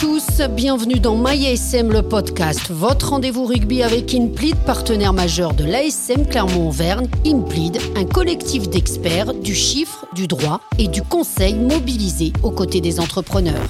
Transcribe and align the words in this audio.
tous, 0.00 0.42
bienvenue 0.50 1.00
dans 1.00 1.16
MyASM 1.16 1.90
le 1.90 2.02
podcast, 2.02 2.70
votre 2.70 3.10
rendez-vous 3.10 3.46
rugby 3.46 3.82
avec 3.82 4.14
Inplead, 4.14 4.54
partenaire 4.66 5.14
majeur 5.14 5.54
de 5.54 5.64
l'ASM 5.64 6.26
Clermont-Auvergne. 6.26 7.08
Inplead, 7.24 7.78
un 7.96 8.04
collectif 8.04 8.68
d'experts 8.68 9.32
du 9.32 9.54
chiffre, 9.54 10.06
du 10.14 10.26
droit 10.26 10.60
et 10.78 10.88
du 10.88 11.00
conseil 11.00 11.54
mobilisé 11.54 12.34
aux 12.42 12.50
côtés 12.50 12.82
des 12.82 13.00
entrepreneurs. 13.00 13.68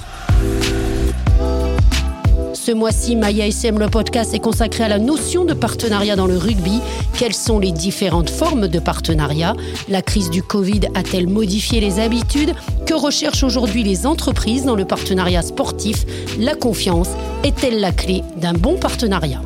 Ce 2.67 2.73
mois-ci, 2.73 3.15
Maya 3.15 3.47
SM, 3.47 3.79
le 3.79 3.87
podcast, 3.87 4.33
est 4.33 4.39
consacré 4.39 4.83
à 4.83 4.89
la 4.89 4.99
notion 4.99 5.45
de 5.45 5.53
partenariat 5.53 6.17
dans 6.17 6.27
le 6.27 6.37
rugby. 6.37 6.81
Quelles 7.17 7.33
sont 7.33 7.59
les 7.59 7.71
différentes 7.71 8.29
formes 8.29 8.67
de 8.67 8.79
partenariat? 8.79 9.55
La 9.87 10.01
crise 10.01 10.29
du 10.29 10.43
Covid 10.43 10.81
a-t-elle 10.93 11.29
modifié 11.29 11.79
les 11.79 12.01
habitudes? 12.01 12.53
Que 12.85 12.93
recherchent 12.93 13.45
aujourd'hui 13.45 13.83
les 13.83 14.05
entreprises 14.05 14.65
dans 14.65 14.75
le 14.75 14.83
partenariat 14.83 15.43
sportif? 15.43 16.03
La 16.37 16.55
confiance 16.55 17.07
est-elle 17.45 17.79
la 17.79 17.93
clé 17.93 18.21
d'un 18.35 18.51
bon 18.51 18.75
partenariat? 18.75 19.41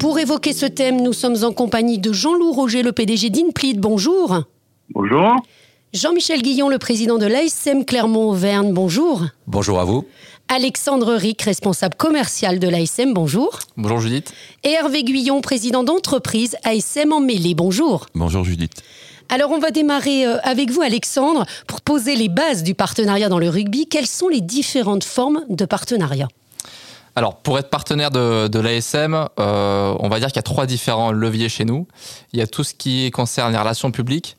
Pour 0.00 0.18
évoquer 0.18 0.52
ce 0.52 0.66
thème, 0.66 1.00
nous 1.00 1.12
sommes 1.12 1.44
en 1.44 1.52
compagnie 1.52 2.00
de 2.00 2.12
Jean-Loup 2.12 2.50
Roger, 2.50 2.82
le 2.82 2.90
PDG 2.90 3.30
d'Inplead. 3.30 3.78
Bonjour. 3.78 4.42
Bonjour. 4.92 5.36
Jean-Michel 5.96 6.42
Guillon, 6.42 6.68
le 6.68 6.76
président 6.76 7.16
de 7.16 7.24
l'ASM 7.24 7.86
Clermont-Auvergne, 7.86 8.74
bonjour. 8.74 9.24
Bonjour 9.46 9.80
à 9.80 9.84
vous. 9.84 10.06
Alexandre 10.48 11.14
Ric, 11.14 11.40
responsable 11.40 11.94
commercial 11.94 12.58
de 12.58 12.68
l'ASM, 12.68 13.14
bonjour. 13.14 13.60
Bonjour 13.78 14.00
Judith. 14.00 14.34
Et 14.62 14.72
Hervé 14.72 15.04
Guillon, 15.04 15.40
président 15.40 15.84
d'entreprise 15.84 16.54
ASM 16.64 17.14
en 17.14 17.20
mêlée, 17.20 17.54
bonjour. 17.54 18.08
Bonjour 18.14 18.44
Judith. 18.44 18.82
Alors 19.30 19.52
on 19.52 19.58
va 19.58 19.70
démarrer 19.70 20.26
euh, 20.26 20.36
avec 20.42 20.70
vous 20.70 20.82
Alexandre 20.82 21.46
pour 21.66 21.80
poser 21.80 22.14
les 22.14 22.28
bases 22.28 22.62
du 22.62 22.74
partenariat 22.74 23.30
dans 23.30 23.38
le 23.38 23.48
rugby. 23.48 23.86
Quelles 23.86 24.06
sont 24.06 24.28
les 24.28 24.42
différentes 24.42 25.04
formes 25.04 25.46
de 25.48 25.64
partenariat? 25.64 26.28
Alors, 27.18 27.36
pour 27.36 27.58
être 27.58 27.70
partenaire 27.70 28.10
de, 28.10 28.58
l'ASM, 28.58 29.14
euh, 29.40 29.96
on 30.00 30.08
va 30.10 30.18
dire 30.18 30.28
qu'il 30.28 30.36
y 30.36 30.38
a 30.38 30.42
trois 30.42 30.66
différents 30.66 31.12
leviers 31.12 31.48
chez 31.48 31.64
nous. 31.64 31.88
Il 32.34 32.38
y 32.38 32.42
a 32.42 32.46
tout 32.46 32.62
ce 32.62 32.74
qui 32.74 33.10
concerne 33.10 33.52
les 33.52 33.58
relations 33.58 33.90
publiques, 33.90 34.36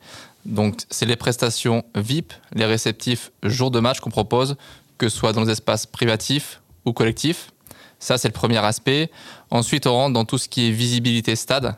donc, 0.48 0.78
c'est 0.90 1.06
les 1.06 1.18
prestations 1.18 1.84
VIP, 1.94 2.34
les 2.54 2.66
réceptifs 2.66 3.32
jour 3.44 3.70
de 3.70 3.82
match 3.82 4.00
qu'on 4.00 4.10
propose, 4.10 4.56
que 4.98 5.10
ce 5.10 5.18
soit 5.18 5.34
dans 5.34 5.44
les 5.44 5.52
espaces 5.52 5.86
privatifs 5.86 6.62
ou 6.86 6.94
collectifs. 6.94 7.52
Ça, 8.00 8.18
c'est 8.18 8.30
le 8.30 8.34
premier 8.34 8.58
aspect. 8.58 9.12
Ensuite, 9.52 9.88
on 9.88 9.94
rentre 9.94 10.14
dans 10.14 10.24
tout 10.24 10.38
ce 10.38 10.48
qui 10.48 10.68
est 10.68 10.72
visibilité 10.72 11.36
stade. 11.36 11.76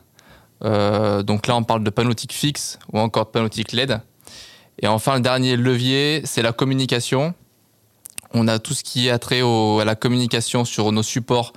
Euh, 0.63 1.23
donc 1.23 1.47
là, 1.47 1.55
on 1.55 1.63
parle 1.63 1.83
de 1.83 1.89
panoptique 1.89 2.31
fixe 2.31 2.77
ou 2.93 2.99
encore 2.99 3.25
de 3.25 3.31
panoptique 3.31 3.71
LED. 3.71 4.01
Et 4.81 4.87
enfin, 4.87 5.15
le 5.15 5.21
dernier 5.21 5.57
levier, 5.57 6.21
c'est 6.25 6.43
la 6.43 6.51
communication. 6.51 7.33
On 8.33 8.47
a 8.47 8.59
tout 8.59 8.75
ce 8.75 8.83
qui 8.83 9.07
est 9.07 9.11
attrait 9.11 9.41
à 9.41 9.83
la 9.83 9.95
communication 9.95 10.63
sur 10.63 10.91
nos 10.91 11.03
supports 11.03 11.53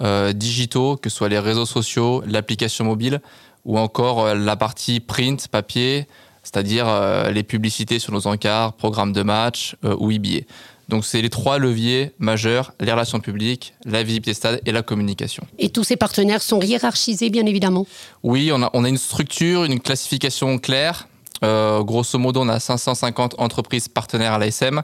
euh, 0.00 0.32
digitaux, 0.32 0.96
que 0.96 1.10
ce 1.10 1.16
soit 1.16 1.28
les 1.28 1.40
réseaux 1.40 1.66
sociaux, 1.66 2.22
l'application 2.24 2.84
mobile, 2.84 3.20
ou 3.64 3.78
encore 3.78 4.26
euh, 4.26 4.34
la 4.34 4.54
partie 4.54 5.00
print, 5.00 5.48
papier, 5.48 6.06
c'est-à-dire 6.42 6.86
euh, 6.88 7.30
les 7.30 7.42
publicités 7.42 7.98
sur 7.98 8.12
nos 8.12 8.26
encarts, 8.26 8.72
programmes 8.74 9.12
de 9.12 9.22
match 9.22 9.76
euh, 9.84 9.96
ou 9.98 10.10
e-billets. 10.10 10.46
Donc 10.88 11.04
c'est 11.04 11.22
les 11.22 11.30
trois 11.30 11.58
leviers 11.58 12.12
majeurs, 12.18 12.72
les 12.80 12.90
relations 12.90 13.20
publiques, 13.20 13.74
la 13.84 14.02
visibilité 14.02 14.34
stade 14.34 14.60
et 14.66 14.72
la 14.72 14.82
communication. 14.82 15.46
Et 15.58 15.70
tous 15.70 15.84
ces 15.84 15.96
partenaires 15.96 16.42
sont 16.42 16.60
hiérarchisés 16.60 17.30
bien 17.30 17.46
évidemment 17.46 17.86
Oui, 18.22 18.50
on 18.52 18.62
a, 18.62 18.70
on 18.74 18.84
a 18.84 18.88
une 18.88 18.98
structure, 18.98 19.64
une 19.64 19.80
classification 19.80 20.58
claire. 20.58 21.08
Euh, 21.44 21.82
grosso 21.82 22.18
modo, 22.18 22.40
on 22.42 22.48
a 22.48 22.60
550 22.60 23.36
entreprises 23.38 23.88
partenaires 23.88 24.32
à 24.32 24.38
l'ASM. 24.38 24.82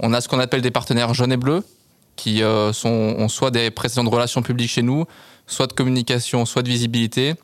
On 0.00 0.12
a 0.12 0.20
ce 0.20 0.28
qu'on 0.28 0.40
appelle 0.40 0.62
des 0.62 0.70
partenaires 0.70 1.14
jaunes 1.14 1.32
et 1.32 1.36
bleus, 1.36 1.64
qui 2.16 2.42
sont, 2.72 2.88
ont 2.88 3.28
soit 3.28 3.50
des 3.50 3.70
précédents 3.70 4.04
de 4.04 4.08
relations 4.08 4.42
publiques 4.42 4.70
chez 4.70 4.82
nous, 4.82 5.06
soit 5.46 5.66
de 5.68 5.72
communication, 5.72 6.44
soit 6.44 6.62
de 6.62 6.68
visibilité. 6.68 7.34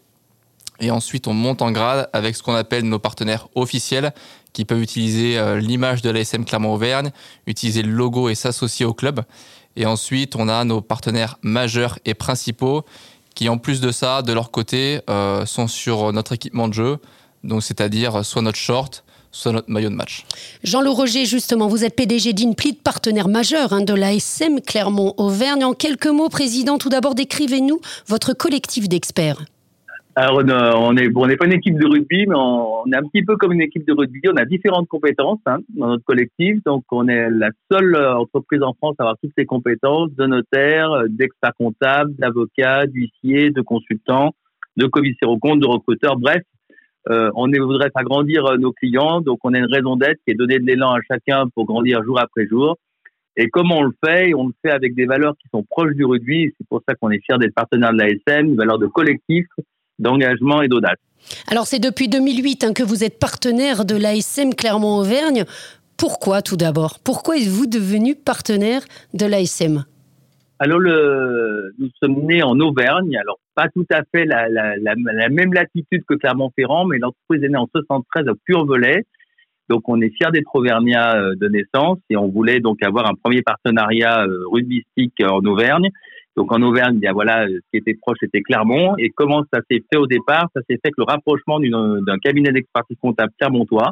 Et 0.81 0.91
ensuite, 0.91 1.27
on 1.27 1.35
monte 1.35 1.63
en 1.63 1.73
grade 1.73 2.09
avec 2.13 2.37
ce 2.37 2.43
qu'on 2.43 2.55
appelle 2.55 2.85
nos 2.85 2.99
partenaires 2.99 3.49
officiels 3.55 4.13
qui 4.53 4.65
peuvent 4.65 4.83
utiliser 4.83 5.39
euh, 5.39 5.59
l'image 5.59 6.03
de 6.03 6.11
l'ASM 6.11 6.45
Clermont-Auvergne, 6.45 7.11
utiliser 7.47 7.83
le 7.83 7.91
logo 7.91 8.29
et 8.29 8.35
s'associer 8.35 8.87
au 8.87 8.95
club. 8.95 9.21
Et 9.77 9.87
ensuite, 9.87 10.37
on 10.37 10.49
a 10.49 10.65
nos 10.65 10.81
partenaires 10.81 11.39
majeurs 11.43 11.99
et 12.05 12.15
principaux 12.15 12.85
qui, 13.35 13.49
en 13.49 13.59
plus 13.59 13.81
de 13.81 13.93
ça, 13.93 14.23
de 14.23 14.33
leur 14.33 14.51
côté, 14.51 15.01
euh, 15.09 15.47
sont 15.47 15.69
sur 15.69 16.13
notre 16.13 16.33
équipement 16.33 16.67
de 16.67 16.75
jeu, 16.75 16.99
donc 17.45 17.63
c'est-à-dire 17.63 18.25
soit 18.25 18.43
notre 18.43 18.59
short, 18.59 19.05
soit 19.31 19.53
notre 19.53 19.71
maillot 19.71 19.91
de 19.91 19.95
match. 19.95 20.25
Jean-Loup 20.65 20.95
Roger, 20.95 21.25
justement, 21.25 21.69
vous 21.69 21.85
êtes 21.85 21.95
PDG 21.95 22.33
d'Inplit, 22.33 22.73
partenaire 22.73 23.29
majeur 23.29 23.73
hein, 23.73 23.83
de 23.83 23.95
l'ASM 23.95 24.61
Clermont-Auvergne. 24.61 25.65
En 25.65 25.75
quelques 25.75 26.07
mots, 26.07 26.29
Président, 26.29 26.79
tout 26.79 26.89
d'abord, 26.89 27.15
décrivez-nous 27.15 27.81
votre 28.07 28.33
collectif 28.33 28.89
d'experts. 28.89 29.45
Alors, 30.21 30.39
on 30.39 30.93
n'est 30.95 31.09
on 31.15 31.37
pas 31.37 31.47
une 31.47 31.53
équipe 31.53 31.79
de 31.79 31.87
rugby, 31.87 32.27
mais 32.27 32.35
on, 32.35 32.85
est 32.93 32.97
un 32.97 33.05
petit 33.05 33.23
peu 33.23 33.37
comme 33.37 33.53
une 33.53 33.61
équipe 33.61 33.87
de 33.87 33.93
rugby. 33.93 34.21
On 34.29 34.37
a 34.37 34.45
différentes 34.45 34.89
compétences 34.89 35.39
hein, 35.47 35.59
dans 35.77 35.87
notre 35.87 36.03
collectif. 36.03 36.57
Donc, 36.65 36.83
on 36.91 37.07
est 37.07 37.31
la 37.31 37.51
seule 37.71 37.95
euh, 37.95 38.17
entreprise 38.17 38.61
en 38.65 38.75
France 38.75 38.97
à 38.99 39.05
avoir 39.05 39.17
toutes 39.23 39.31
ces 39.39 39.47
compétences 39.47 40.11
de 40.17 40.27
notaire, 40.27 40.91
euh, 40.91 41.07
d'expert 41.09 41.53
comptable, 41.57 42.17
d'avocat, 42.17 42.89
d'huissier, 42.89 43.51
de 43.51 43.61
consultant, 43.61 44.35
de 44.77 44.87
commissaire 44.87 45.31
au 45.31 45.39
compte, 45.39 45.61
de 45.61 45.69
recruteur. 45.69 46.17
Bref, 46.17 46.43
euh, 47.11 47.31
on 47.37 47.47
voudrait 47.47 47.91
faire 47.97 48.05
grandir 48.05 48.45
euh, 48.45 48.57
nos 48.57 48.73
clients. 48.73 49.21
Donc, 49.21 49.39
on 49.45 49.55
a 49.55 49.59
une 49.59 49.73
raison 49.73 49.95
d'être 49.95 50.19
qui 50.27 50.33
est 50.33 50.35
donner 50.35 50.59
de 50.59 50.67
l'élan 50.67 50.95
à 50.95 50.99
chacun 51.09 51.45
pour 51.55 51.65
grandir 51.65 52.03
jour 52.03 52.19
après 52.19 52.49
jour. 52.49 52.77
Et 53.37 53.51
comment 53.51 53.79
on 53.79 53.85
le 53.85 53.95
fait 54.05 54.35
On 54.35 54.49
le 54.49 54.55
fait 54.63 54.73
avec 54.73 54.97
des 54.97 55.07
valeurs 55.07 55.35
qui 55.41 55.47
sont 55.55 55.63
proches 55.63 55.95
du 55.95 56.05
rugby. 56.05 56.53
C'est 56.59 56.67
pour 56.69 56.83
ça 56.89 56.97
qu'on 56.97 57.11
est 57.11 57.21
fiers 57.25 57.39
d'être 57.39 57.55
partenaire 57.55 57.93
de 57.93 57.99
l'ASM, 57.99 58.47
une 58.47 58.57
valeur 58.57 58.81
de 58.81 58.89
collectif, 58.89 59.47
d'engagement 59.99 60.63
et 60.63 60.69
d'audace. 60.69 60.99
Alors 61.49 61.67
c'est 61.67 61.79
depuis 61.79 62.09
2008 62.09 62.65
hein, 62.65 62.73
que 62.73 62.83
vous 62.83 63.05
êtes 63.05 63.19
partenaire 63.19 63.85
de 63.85 63.97
l'ASM 63.97 64.55
Clermont-Auvergne. 64.55 65.45
Pourquoi 65.97 66.43
tout 66.43 66.57
d'abord? 66.57 66.99
Pourquoi 67.05 67.37
êtes-vous 67.37 67.67
devenu 67.67 68.15
partenaire 68.15 68.83
de 69.15 69.27
l'ASM 69.27 69.85
alors, 70.61 70.81
le, 70.81 71.73
nous 71.79 71.89
sommes 72.03 72.27
nés 72.27 72.43
en 72.43 72.59
Auvergne, 72.59 73.17
alors 73.17 73.39
pas 73.55 73.69
tout 73.69 73.87
à 73.93 74.03
fait 74.13 74.25
la, 74.25 74.49
la, 74.49 74.75
la, 74.77 75.29
même 75.29 75.53
latitude 75.53 76.03
que 76.09 76.15
Clermont-Ferrand, 76.15 76.85
mais 76.87 76.99
l'entreprise 76.99 77.45
est 77.45 77.49
née 77.49 77.59
en 77.59 77.69
73 77.73 78.27
à 78.27 78.33
Purvelay. 78.45 79.05
Donc, 79.69 79.89
on 79.89 80.01
est 80.01 80.11
fiers 80.11 80.31
d'être 80.33 80.55
auvergnat 80.55 81.17
euh, 81.17 81.35
de 81.37 81.47
naissance 81.49 81.99
et 82.11 82.17
on 82.17 82.29
voulait 82.29 82.59
donc 82.59 82.83
avoir 82.83 83.07
un 83.07 83.15
premier 83.15 83.43
partenariat 83.43 84.25
euh, 84.25 84.43
rugbystique 84.51 85.23
en 85.23 85.45
Auvergne. 85.45 85.91
Donc 86.39 86.53
en 86.53 86.63
Auvergne, 86.63 87.01
bien 87.01 87.13
voilà, 87.13 87.49
ce 87.49 87.59
qui 87.73 87.79
était 87.79 87.95
proche 87.95 88.19
c'était 88.21 88.43
Clermont. 88.43 88.95
Et 88.97 89.11
comment 89.11 89.43
ça 89.53 89.59
s'est 89.69 89.83
fait 89.93 89.99
au 89.99 90.07
départ? 90.07 90.49
Ça 90.55 90.61
s'est 90.61 90.77
fait 90.77 90.85
avec 90.85 90.97
le 90.97 91.03
rapprochement 91.03 91.59
d'un 91.59 92.19
cabinet 92.23 92.53
d'expertise 92.53 92.97
comptable 93.01 93.33
clermontois 93.41 93.91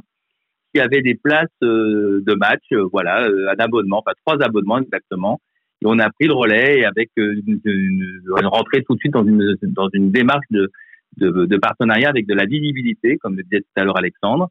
qui 0.72 0.80
avait 0.80 1.02
des 1.02 1.16
places 1.16 1.48
euh, 1.64 2.22
de 2.24 2.34
match, 2.34 2.62
euh, 2.70 2.88
voilà, 2.92 3.26
euh, 3.26 3.48
un 3.48 3.58
abonnement, 3.58 3.98
enfin 3.98 4.12
trois 4.24 4.40
abonnements 4.44 4.78
exactement. 4.78 5.40
Et 5.82 5.86
on 5.86 5.98
a 5.98 6.08
pris 6.10 6.28
le 6.28 6.34
relais 6.34 6.84
avec 6.84 7.10
une, 7.16 7.58
une, 7.64 8.22
rentrée 8.44 8.84
tout 8.84 8.94
de 8.94 9.00
suite 9.00 9.12
dans 9.12 9.88
une, 9.92 10.12
démarche 10.12 10.46
de 10.50 11.56
partenariat 11.56 12.10
avec 12.10 12.28
de 12.28 12.34
la 12.34 12.44
visibilité, 12.44 13.16
comme 13.16 13.36
le 13.36 13.42
disait 13.42 13.62
tout 13.62 13.80
à 13.80 13.82
l'heure 13.82 13.98
Alexandre. 13.98 14.50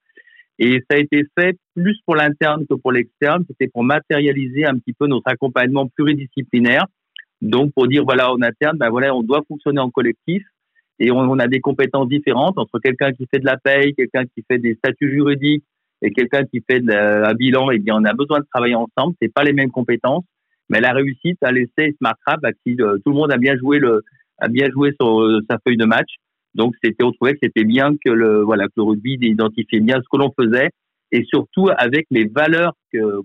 Et 0.59 0.83
ça 0.89 0.97
a 0.97 0.99
été 0.99 1.23
fait 1.39 1.57
plus 1.73 1.97
pour 2.05 2.17
l'interne 2.17 2.65
que 2.69 2.75
pour 2.75 2.91
l'externe. 2.91 3.45
C'était 3.47 3.69
pour 3.69 3.85
matérialiser 3.85 4.65
un 4.65 4.77
petit 4.77 4.93
peu 4.93 5.07
notre 5.07 5.29
accompagnement 5.31 5.87
pluridisciplinaire 5.87 6.87
donc, 7.41 7.73
pour 7.73 7.87
dire, 7.87 8.03
voilà, 8.03 8.31
en 8.31 8.41
interne, 8.41 8.77
ben 8.77 8.89
voilà, 8.89 9.15
on 9.15 9.23
doit 9.23 9.43
fonctionner 9.47 9.79
en 9.79 9.89
collectif 9.89 10.43
et 10.99 11.11
on, 11.11 11.39
a 11.39 11.47
des 11.47 11.59
compétences 11.59 12.07
différentes 12.07 12.57
entre 12.57 12.79
quelqu'un 12.79 13.11
qui 13.11 13.27
fait 13.29 13.39
de 13.39 13.45
la 13.45 13.57
paye, 13.57 13.93
quelqu'un 13.93 14.23
qui 14.25 14.43
fait 14.49 14.57
des 14.57 14.75
statuts 14.75 15.11
juridiques 15.11 15.65
et 16.01 16.11
quelqu'un 16.11 16.45
qui 16.45 16.63
fait 16.69 16.81
un 16.89 17.33
bilan. 17.33 17.69
Eh 17.71 17.79
bien, 17.79 17.95
on 17.97 18.05
a 18.05 18.13
besoin 18.13 18.39
de 18.39 18.45
travailler 18.51 18.75
ensemble. 18.75 19.15
C'est 19.21 19.33
pas 19.33 19.43
les 19.43 19.51
mêmes 19.51 19.71
compétences, 19.71 20.23
mais 20.69 20.79
la 20.79 20.93
réussite 20.93 21.37
à 21.43 21.51
laisser 21.51 21.95
Smart 21.97 22.15
Rap, 22.25 22.39
si 22.65 22.77
euh, 22.79 22.97
tout 23.03 23.11
le 23.11 23.17
monde 23.17 23.31
a 23.31 23.37
bien 23.37 23.57
joué 23.57 23.79
le, 23.79 24.03
a 24.39 24.47
bien 24.47 24.69
joué 24.71 24.93
sur 24.99 25.21
euh, 25.21 25.41
sa 25.49 25.57
feuille 25.65 25.77
de 25.77 25.85
match. 25.85 26.15
Donc, 26.53 26.73
c'était, 26.81 27.03
on 27.03 27.11
trouvait 27.11 27.33
que 27.33 27.39
c'était 27.43 27.65
bien 27.65 27.95
que 28.03 28.09
le, 28.09 28.41
voilà, 28.41 28.67
que 28.67 28.73
le 28.77 28.83
rugby 28.83 29.17
identifiait 29.21 29.81
bien 29.81 29.97
ce 29.97 30.07
que 30.09 30.17
l'on 30.17 30.31
faisait 30.39 30.69
et 31.11 31.25
surtout 31.25 31.69
avec 31.77 32.07
les 32.09 32.25
valeurs 32.25 32.73
que, 32.93 33.21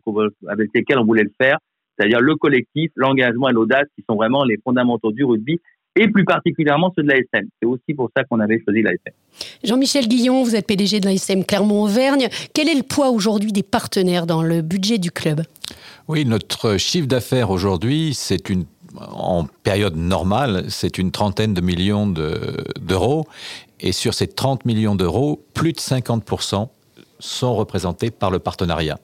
avec 0.49 0.70
lesquelles 0.75 0.99
on 0.99 1.05
voulait 1.05 1.23
le 1.23 1.32
faire 1.40 1.58
c'est-à-dire 2.00 2.20
le 2.20 2.35
collectif, 2.37 2.91
l'engagement 2.97 3.50
et 3.50 3.52
l'audace 3.52 3.87
qui 3.94 4.02
sont 4.08 4.17
vraiment 4.17 4.44
les 4.44 4.58
fondamentaux 4.64 5.12
du 5.12 5.25
rugby 5.25 5.61
et 5.97 6.08
plus 6.08 6.25
particulièrement 6.25 6.93
ceux 6.97 7.02
de 7.02 7.08
l'ASM. 7.08 7.49
C'est 7.61 7.67
aussi 7.67 7.94
pour 7.94 8.11
ça 8.17 8.25
qu'on 8.25 8.41
avait 8.41 8.61
choisi 8.64 8.81
l'ASM. 8.81 9.12
Jean-Michel 9.64 10.08
Guillon, 10.08 10.43
vous 10.43 10.56
êtes 10.56 10.67
PDG 10.67 11.00
de 11.00 11.06
l'ASM 11.06 11.44
Clermont-Auvergne. 11.44 12.29
Quel 12.55 12.69
est 12.69 12.75
le 12.75 12.85
poids 12.85 13.11
aujourd'hui 13.11 13.52
des 13.52 13.62
partenaires 13.62 14.26
dans 14.26 14.43
le 14.43 14.62
budget 14.62 14.99
du 14.99 15.11
club? 15.11 15.43
Oui, 16.08 16.25
notre 16.25 16.79
chiffre 16.79 17.06
d'affaires 17.06 17.50
aujourd'hui, 17.50 18.14
c'est 18.14 18.49
une 18.49 18.64
en 18.99 19.47
période 19.62 19.94
normale, 19.94 20.64
c'est 20.69 20.99
une 20.99 21.12
trentaine 21.12 21.55
de 21.55 21.61
millions 21.61 22.08
d'euros. 22.08 23.26
et 23.79 23.93
sur 23.93 24.14
ces 24.14 24.26
30 24.26 24.64
millions 24.64 24.97
d'euros, 24.97 25.44
plus 25.55 25.73
de 25.73 25.79
50% 25.79 26.69
sont 27.20 27.55
représentés 27.55 28.11
par 28.11 28.31
le 28.31 28.41
partenariat. 28.41 28.99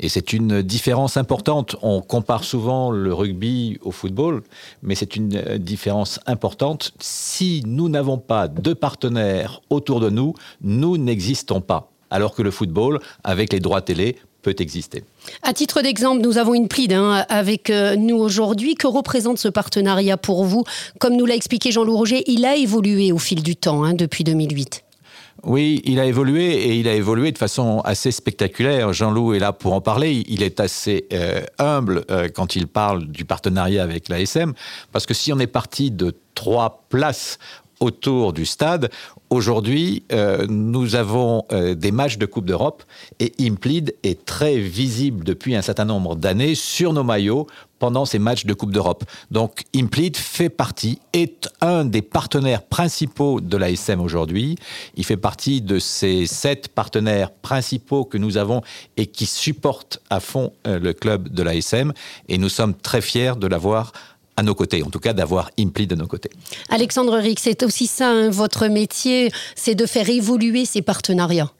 Et 0.00 0.08
c'est 0.08 0.32
une 0.32 0.62
différence 0.62 1.18
importante. 1.18 1.76
On 1.82 2.00
compare 2.00 2.42
souvent 2.42 2.90
le 2.90 3.12
rugby 3.12 3.78
au 3.82 3.92
football, 3.92 4.42
mais 4.82 4.94
c'est 4.94 5.14
une 5.14 5.36
euh, 5.36 5.58
différence 5.58 6.18
importante. 6.26 6.92
Si 6.98 7.62
nous 7.66 7.90
n'avons 7.90 8.16
pas 8.16 8.48
de 8.48 8.72
partenaires 8.72 9.60
autour 9.68 10.00
de 10.00 10.08
nous, 10.08 10.34
nous 10.62 10.96
n'existons 10.96 11.60
pas. 11.60 11.90
Alors 12.10 12.34
que 12.34 12.42
le 12.42 12.50
football, 12.50 12.98
avec 13.24 13.52
les 13.52 13.60
droits 13.60 13.82
télé, 13.82 14.16
peut 14.40 14.56
exister. 14.58 15.04
À 15.42 15.52
titre 15.52 15.82
d'exemple, 15.82 16.22
nous 16.22 16.38
avons 16.38 16.54
une 16.54 16.66
plide 16.66 16.94
hein, 16.94 17.26
avec 17.28 17.68
euh, 17.68 17.94
nous 17.96 18.16
aujourd'hui. 18.16 18.74
Que 18.74 18.86
représente 18.86 19.38
ce 19.38 19.48
partenariat 19.48 20.16
pour 20.16 20.44
vous? 20.44 20.64
Comme 20.98 21.14
nous 21.14 21.26
l'a 21.26 21.34
expliqué 21.34 21.70
Jean-Loup 21.70 21.96
Roger, 21.96 22.24
il 22.26 22.46
a 22.46 22.56
évolué 22.56 23.12
au 23.12 23.18
fil 23.18 23.42
du 23.42 23.54
temps, 23.54 23.84
hein, 23.84 23.92
depuis 23.92 24.24
2008. 24.24 24.82
Oui, 25.44 25.80
il 25.84 25.98
a 25.98 26.04
évolué 26.04 26.52
et 26.52 26.74
il 26.74 26.86
a 26.86 26.94
évolué 26.94 27.32
de 27.32 27.38
façon 27.38 27.80
assez 27.80 28.10
spectaculaire. 28.10 28.92
Jean-Loup 28.92 29.34
est 29.34 29.38
là 29.38 29.52
pour 29.52 29.72
en 29.72 29.80
parler. 29.80 30.22
Il 30.28 30.42
est 30.42 30.60
assez 30.60 31.06
euh, 31.12 31.42
humble 31.58 32.04
euh, 32.10 32.28
quand 32.28 32.56
il 32.56 32.66
parle 32.66 33.06
du 33.06 33.24
partenariat 33.24 33.82
avec 33.82 34.08
l'ASM, 34.08 34.52
parce 34.92 35.06
que 35.06 35.14
si 35.14 35.32
on 35.32 35.38
est 35.38 35.46
parti 35.46 35.90
de 35.90 36.14
trois 36.34 36.84
places 36.88 37.38
autour 37.80 38.34
du 38.34 38.44
stade. 38.44 38.90
Aujourd'hui, 39.30 40.02
euh, 40.12 40.44
nous 40.50 40.96
avons 40.96 41.44
des 41.50 41.92
matchs 41.92 42.18
de 42.18 42.26
Coupe 42.26 42.44
d'Europe 42.44 42.82
et 43.20 43.32
Implid 43.40 43.94
est 44.02 44.26
très 44.26 44.58
visible 44.58 45.24
depuis 45.24 45.54
un 45.54 45.62
certain 45.62 45.86
nombre 45.86 46.14
d'années 46.14 46.54
sur 46.54 46.92
nos 46.92 47.04
maillots 47.04 47.46
pendant 47.80 48.04
ces 48.04 48.20
matchs 48.20 48.44
de 48.46 48.54
Coupe 48.54 48.70
d'Europe. 48.70 49.02
Donc 49.32 49.64
Implid 49.74 50.16
fait 50.16 50.50
partie, 50.50 51.00
est 51.12 51.48
un 51.60 51.84
des 51.84 52.02
partenaires 52.02 52.62
principaux 52.62 53.40
de 53.40 53.56
l'ASM 53.56 54.00
aujourd'hui. 54.00 54.56
Il 54.94 55.04
fait 55.04 55.16
partie 55.16 55.60
de 55.60 55.80
ces 55.80 56.26
sept 56.26 56.68
partenaires 56.68 57.32
principaux 57.32 58.04
que 58.04 58.18
nous 58.18 58.36
avons 58.36 58.62
et 58.96 59.06
qui 59.06 59.26
supportent 59.26 60.00
à 60.10 60.20
fond 60.20 60.52
euh, 60.68 60.78
le 60.78 60.92
club 60.92 61.28
de 61.28 61.42
l'ASM 61.42 61.92
et 62.28 62.38
nous 62.38 62.48
sommes 62.48 62.74
très 62.74 63.00
fiers 63.00 63.32
de 63.36 63.48
l'avoir 63.48 63.92
à 64.36 64.42
nos 64.42 64.54
côtés, 64.54 64.82
en 64.82 64.90
tout 64.90 65.00
cas 65.00 65.12
d'avoir 65.12 65.50
Impli 65.58 65.86
de 65.86 65.94
nos 65.94 66.06
côtés. 66.06 66.30
Alexandre 66.68 67.18
Rick, 67.18 67.40
c'est 67.40 67.62
aussi 67.62 67.86
ça, 67.86 68.08
hein, 68.08 68.30
votre 68.30 68.68
métier, 68.68 69.30
c'est 69.54 69.74
de 69.74 69.86
faire 69.86 70.08
évoluer 70.08 70.64
ces 70.64 70.82
partenariats. 70.82 71.50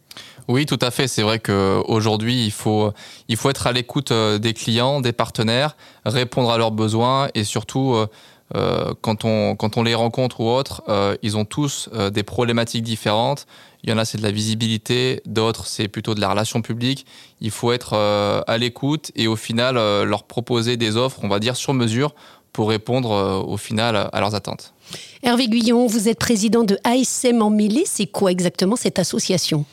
Oui, 0.50 0.66
tout 0.66 0.80
à 0.80 0.90
fait. 0.90 1.06
C'est 1.06 1.22
vrai 1.22 1.38
qu'aujourd'hui, 1.38 2.44
il 2.44 2.50
faut, 2.50 2.92
il 3.28 3.36
faut 3.36 3.50
être 3.50 3.68
à 3.68 3.72
l'écoute 3.72 4.10
euh, 4.10 4.38
des 4.38 4.52
clients, 4.52 5.00
des 5.00 5.12
partenaires, 5.12 5.76
répondre 6.04 6.50
à 6.50 6.58
leurs 6.58 6.72
besoins 6.72 7.28
et 7.36 7.44
surtout, 7.44 7.94
euh, 7.94 8.08
euh, 8.56 8.92
quand, 9.00 9.24
on, 9.24 9.54
quand 9.54 9.76
on 9.76 9.84
les 9.84 9.94
rencontre 9.94 10.40
ou 10.40 10.48
autres, 10.48 10.82
ils 11.22 11.36
ont 11.36 11.44
tous 11.44 11.88
des 12.12 12.24
problématiques 12.24 12.82
différentes. 12.82 13.46
Il 13.84 13.90
y 13.90 13.92
en 13.92 13.98
a, 13.98 14.04
c'est 14.04 14.18
de 14.18 14.24
la 14.24 14.32
visibilité, 14.32 15.22
d'autres, 15.24 15.68
c'est 15.68 15.86
plutôt 15.86 16.16
de 16.16 16.20
la 16.20 16.30
relation 16.30 16.62
publique. 16.62 17.06
Il 17.40 17.52
faut 17.52 17.70
être 17.70 17.94
à 17.94 18.58
l'écoute 18.58 19.12
et 19.14 19.28
au 19.28 19.36
final, 19.36 19.76
leur 19.76 20.24
proposer 20.24 20.76
des 20.76 20.96
offres, 20.96 21.20
on 21.22 21.28
va 21.28 21.38
dire, 21.38 21.54
sur 21.54 21.74
mesure 21.74 22.12
pour 22.52 22.70
répondre 22.70 23.44
au 23.46 23.56
final 23.56 24.10
à 24.12 24.20
leurs 24.20 24.34
attentes. 24.34 24.74
Hervé 25.22 25.46
Guyon, 25.46 25.86
vous 25.86 26.08
êtes 26.08 26.18
président 26.18 26.64
de 26.64 26.76
ASM 26.82 27.40
en 27.40 27.50
Mêlée. 27.50 27.84
C'est 27.86 28.06
quoi 28.06 28.32
exactement 28.32 28.74
cette 28.74 28.98
association? 28.98 29.64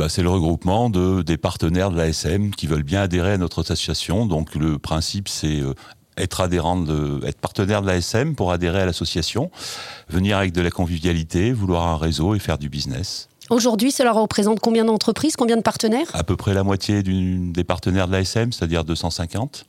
Bah, 0.00 0.08
c'est 0.08 0.22
le 0.22 0.30
regroupement 0.30 0.88
de, 0.88 1.20
des 1.20 1.36
partenaires 1.36 1.90
de 1.90 1.98
l'ASM 1.98 2.52
qui 2.52 2.66
veulent 2.66 2.84
bien 2.84 3.02
adhérer 3.02 3.32
à 3.32 3.36
notre 3.36 3.60
association. 3.60 4.24
Donc 4.24 4.54
le 4.54 4.78
principe, 4.78 5.28
c'est 5.28 5.60
euh, 5.60 5.74
être 6.16 6.40
adhérent, 6.40 6.80
de, 6.80 7.20
être 7.26 7.38
partenaire 7.38 7.82
de 7.82 7.86
l'ASM 7.86 8.34
pour 8.34 8.50
adhérer 8.50 8.80
à 8.80 8.86
l'association, 8.86 9.50
venir 10.08 10.38
avec 10.38 10.52
de 10.52 10.62
la 10.62 10.70
convivialité, 10.70 11.52
vouloir 11.52 11.86
un 11.86 11.98
réseau 11.98 12.34
et 12.34 12.38
faire 12.38 12.56
du 12.56 12.70
business. 12.70 13.28
Aujourd'hui, 13.50 13.92
cela 13.92 14.12
représente 14.12 14.60
combien 14.60 14.86
d'entreprises, 14.86 15.36
combien 15.36 15.58
de 15.58 15.62
partenaires? 15.62 16.06
À 16.14 16.24
peu 16.24 16.34
près 16.34 16.54
la 16.54 16.62
moitié 16.62 17.02
des 17.02 17.64
partenaires 17.64 18.08
de 18.08 18.12
l'ASM, 18.12 18.52
c'est-à-dire 18.52 18.84
250 18.84 19.66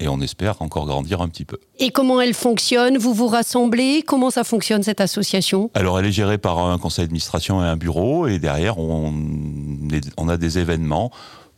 et 0.00 0.08
on 0.08 0.20
espère 0.20 0.62
encore 0.62 0.86
grandir 0.86 1.20
un 1.20 1.28
petit 1.28 1.44
peu. 1.44 1.58
Et 1.78 1.90
comment 1.90 2.20
elle 2.20 2.34
fonctionne? 2.34 2.98
Vous 2.98 3.14
vous 3.14 3.28
rassemblez? 3.28 4.02
Comment 4.06 4.30
ça 4.30 4.44
fonctionne 4.44 4.82
cette 4.82 5.00
association? 5.00 5.70
Alors 5.74 5.98
elle 5.98 6.06
est 6.06 6.12
gérée 6.12 6.38
par 6.38 6.58
un 6.58 6.78
conseil 6.78 7.04
d'administration 7.04 7.62
et 7.62 7.66
un 7.66 7.76
bureau. 7.76 8.26
Et 8.26 8.38
derrière 8.38 8.78
on, 8.78 9.12
on 10.16 10.28
a 10.28 10.36
des 10.36 10.58
événements 10.58 11.10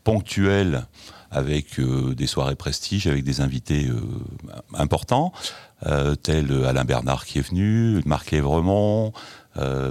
ponctuels 0.04 0.86
avec 1.30 1.78
euh, 1.78 2.14
des 2.14 2.26
soirées 2.26 2.56
prestige, 2.56 3.06
avec 3.06 3.22
des 3.22 3.40
invités 3.40 3.86
euh, 3.86 4.00
importants, 4.74 5.32
euh, 5.86 6.14
tels 6.16 6.64
Alain 6.66 6.84
Bernard 6.84 7.24
qui 7.24 7.38
est 7.38 7.48
venu, 7.48 8.00
Marc 8.04 8.32
Lévremont, 8.32 9.12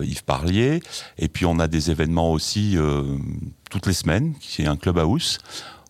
Yves 0.02 0.24
Parlier, 0.24 0.82
et 1.18 1.28
puis 1.28 1.46
on 1.46 1.60
a 1.60 1.68
des 1.68 1.92
événements 1.92 2.32
aussi 2.32 2.78
toutes 3.70 3.86
les 3.86 3.94
semaines, 3.94 4.34
qui 4.40 4.62
est 4.64 4.68
un 4.68 4.78
club 4.78 4.98
house 4.98 5.38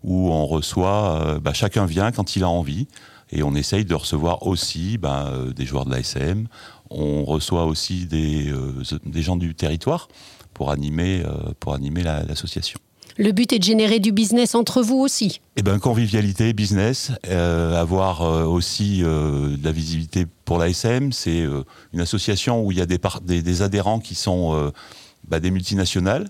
où 0.03 0.29
on 0.31 0.45
reçoit, 0.45 1.21
euh, 1.21 1.39
bah, 1.39 1.53
chacun 1.53 1.85
vient 1.85 2.11
quand 2.11 2.35
il 2.35 2.43
a 2.43 2.49
envie, 2.49 2.87
et 3.31 3.43
on 3.43 3.53
essaye 3.55 3.85
de 3.85 3.93
recevoir 3.93 4.47
aussi 4.47 4.97
bah, 4.97 5.31
euh, 5.31 5.53
des 5.53 5.65
joueurs 5.65 5.85
de 5.85 5.91
l'ASM, 5.91 6.47
on 6.89 7.23
reçoit 7.23 7.65
aussi 7.65 8.05
des, 8.05 8.49
euh, 8.49 8.73
des, 9.05 9.21
gens 9.21 9.35
du 9.35 9.53
territoire 9.53 10.07
pour 10.53 10.71
animer, 10.71 11.23
pour 11.59 11.73
animer 11.73 12.03
l'association. 12.03 12.79
le 13.17 13.31
but 13.31 13.53
est 13.53 13.59
de 13.59 13.63
générer 13.63 13.99
du 13.99 14.11
business 14.11 14.55
entre 14.55 14.81
vous 14.81 14.97
aussi. 14.97 15.39
Eh 15.55 15.61
ben 15.61 15.77
convivialité, 15.79 16.51
business, 16.51 17.11
avoir 17.23 18.21
aussi 18.49 19.01
de 19.01 19.63
la 19.63 19.71
visibilité 19.71 20.25
pour 20.43 20.57
l'ASM. 20.57 21.13
C'est 21.13 21.45
une 21.93 22.01
association 22.01 22.65
où 22.65 22.73
il 22.73 22.79
y 22.79 22.81
a 22.81 22.85
des, 22.85 22.99
des, 23.23 23.41
des 23.41 23.61
adhérents 23.61 23.99
qui 23.99 24.15
sont 24.15 24.71
bah, 25.29 25.39
des 25.39 25.51
multinationales 25.51 26.27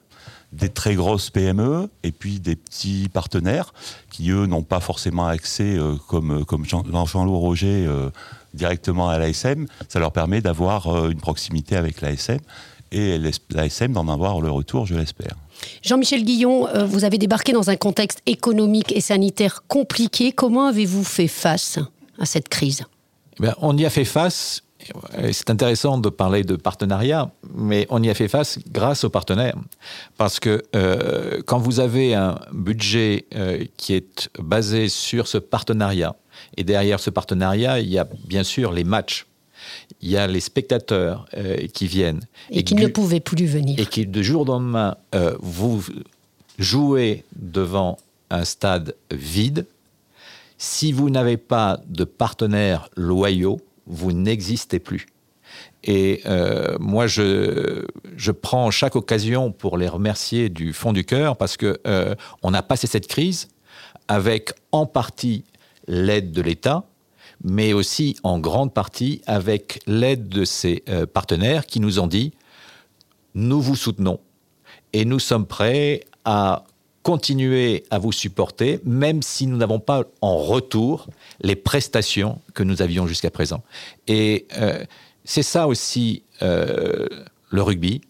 des 0.52 0.70
très 0.70 0.96
grosses 0.96 1.30
PME 1.30 1.90
et 2.04 2.12
puis 2.12 2.40
des 2.40 2.56
petits 2.56 3.10
partenaires 3.12 3.74
qui, 4.10 4.32
eux, 4.32 4.46
n'ont 4.46 4.64
pas 4.64 4.80
forcément 4.80 5.28
accès, 5.28 5.78
euh, 5.78 5.96
comme, 6.08 6.46
comme 6.46 6.66
Jean-Loup 6.66 7.38
Roger, 7.38 7.86
euh, 7.88 8.10
directement 8.54 9.10
à 9.10 9.18
l'ASM. 9.20 9.68
Ça 9.88 10.00
leur 10.00 10.12
permet 10.12 10.42
d'avoir 10.42 10.88
euh, 10.88 11.10
une 11.10 11.20
proximité 11.20 11.76
avec 11.76 12.02
l'ASM 12.02 12.40
et 12.92 13.20
l'ASM 13.52 13.94
d'en 13.94 14.08
avoir 14.08 14.42
le 14.42 14.50
retour, 14.50 14.88
je 14.88 14.96
l'espère. 14.96 15.36
Jean-Michel 15.84 16.24
Guillon, 16.24 16.68
vous 16.88 17.04
avez 17.04 17.20
débarqué 17.20 17.52
dans 17.52 17.70
un 17.70 17.76
contexte 17.76 18.22
économique 18.26 18.92
et 18.96 19.02
sanitaire 19.02 19.64
compliqué. 19.68 20.32
Comment 20.32 20.68
avez-vous 20.68 21.04
fait 21.04 21.28
face 21.28 21.78
à 22.18 22.26
cette 22.26 22.50
crise? 22.50 22.86
Eh 23.44 23.48
On 23.62 23.78
y 23.78 23.86
a 23.86 23.92
fait 23.92 24.06
face 24.06 24.64
c'est 25.32 25.50
intéressant 25.50 25.98
de 25.98 26.10
parler 26.10 26.44
de 26.44 26.56
partenariat, 26.56 27.32
mais 27.54 27.86
on 27.90 28.02
y 28.02 28.10
a 28.10 28.14
fait 28.14 28.28
face 28.28 28.60
grâce 28.72 29.04
aux 29.04 29.10
partenaires. 29.10 29.58
Parce 30.18 30.40
que 30.40 30.64
euh, 30.76 31.42
quand 31.46 31.60
vous 31.60 31.80
avez 31.80 32.14
un 32.14 32.40
budget 32.54 33.26
euh, 33.36 33.66
qui 33.78 33.94
est 33.94 34.30
basé 34.40 34.90
sur 34.90 35.28
ce 35.28 35.38
partenariat, 35.38 36.16
et 36.58 36.64
derrière 36.64 37.00
ce 37.00 37.10
partenariat, 37.10 37.80
il 37.80 37.90
y 37.90 37.98
a 37.98 38.08
bien 38.26 38.44
sûr 38.44 38.72
les 38.72 38.84
matchs, 38.84 39.28
il 40.02 40.10
y 40.10 40.18
a 40.18 40.28
les 40.28 40.40
spectateurs 40.40 41.26
euh, 41.36 41.68
qui 41.74 41.88
viennent. 41.88 42.22
Et, 42.50 42.64
qui 42.64 42.76
ne 42.76 42.88
pouvaient 42.88 43.20
plus 43.20 43.46
venir. 43.46 43.78
Et 43.80 43.86
qui, 43.86 44.06
de 44.06 44.22
jour 44.22 44.44
au 44.44 44.46
lendemain, 44.46 44.96
vous 45.42 45.84
jouez 46.58 47.26
devant 47.36 47.98
un 48.30 48.46
stade 48.46 48.96
vide. 49.12 49.66
Si 50.58 50.92
vous 50.92 51.10
n'avez 51.10 51.38
pas 51.38 51.80
de 51.88 52.04
partenaires 52.04 52.90
loyaux, 52.96 53.60
vous 53.90 54.14
n'existez 54.14 54.80
plus. 54.80 55.08
Et 55.84 56.22
euh, 56.26 56.78
moi, 56.80 57.08
je, 57.08 57.86
je, 58.16 58.32
prends 58.32 58.70
chaque 58.70 58.96
occasion 58.96 59.52
pour 59.52 59.78
les 59.78 59.88
remercier 59.88 60.50
du 60.50 60.74
fond 60.74 60.94
du 60.94 61.04
cœur 61.04 61.38
parce 61.38 61.58
que 61.58 61.80
euh, 61.88 62.16
on 62.44 62.54
a 62.54 62.62
passé 62.62 62.86
cette 62.86 63.08
crise 63.08 63.50
avec 64.08 64.52
en 64.72 64.86
partie 64.86 65.44
l'aide 65.88 66.32
de 66.32 66.42
l'État, 66.42 66.84
mais 67.44 67.74
aussi 67.74 68.16
en 68.24 68.40
grande 68.40 68.74
partie 68.74 69.22
avec 69.26 69.80
l'aide 69.88 70.30
de 70.30 70.46
ses 70.46 70.84
euh, 70.88 71.06
partenaires 71.06 71.66
qui 71.66 71.80
nous 71.80 72.00
ont 72.00 72.08
dit 72.08 72.34
nous 73.36 73.62
vous 73.62 73.76
soutenons 73.76 74.20
et 74.94 75.06
nous 75.06 75.20
sommes 75.20 75.46
prêts 75.46 76.02
à 76.26 76.66
continuer 77.04 77.84
à 77.92 77.98
vous 77.98 78.12
supporter, 78.12 78.80
même 78.84 79.22
si 79.22 79.48
nous 79.48 79.58
n'avons 79.58 79.80
pas 79.80 80.04
en 80.22 80.38
retour 80.38 81.08
les 81.42 81.56
prestations 81.56 82.40
que 82.54 82.64
nous 82.64 82.82
avions 82.82 83.08
jusqu'à 83.08 83.30
présent. 83.30 83.64
Et 84.08 84.48
euh, 84.58 84.84
c'est 85.24 85.44
ça 85.44 85.68
aussi 85.68 86.24
euh, 86.42 87.08
le 87.50 87.62
rugby, 87.62 88.02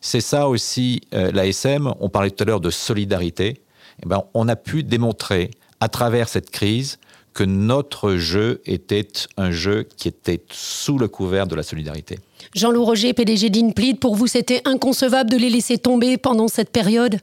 c'est 0.00 0.20
ça 0.20 0.48
aussi 0.48 1.00
euh, 1.14 1.30
l'ASM. 1.32 1.92
On 2.00 2.08
parlait 2.08 2.30
tout 2.30 2.42
à 2.42 2.46
l'heure 2.46 2.60
de 2.60 2.70
solidarité. 2.70 3.62
Eh 4.02 4.08
ben, 4.08 4.24
on 4.34 4.48
a 4.48 4.56
pu 4.56 4.82
démontrer 4.82 5.50
à 5.80 5.88
travers 5.88 6.28
cette 6.28 6.50
crise 6.50 6.98
que 7.34 7.44
notre 7.44 8.16
jeu 8.16 8.60
était 8.66 9.08
un 9.36 9.50
jeu 9.50 9.86
qui 9.96 10.08
était 10.08 10.42
sous 10.50 10.98
le 10.98 11.08
couvert 11.08 11.46
de 11.46 11.54
la 11.54 11.62
solidarité. 11.62 12.18
Jean-Loup 12.54 12.84
Roger, 12.84 13.14
PDG 13.14 13.48
d'Inplid, 13.48 13.98
pour 13.98 14.16
vous, 14.16 14.26
c'était 14.26 14.60
inconcevable 14.64 15.30
de 15.30 15.36
les 15.36 15.48
laisser 15.48 15.78
tomber 15.78 16.18
pendant 16.18 16.48
cette 16.48 16.70
période? 16.70 17.18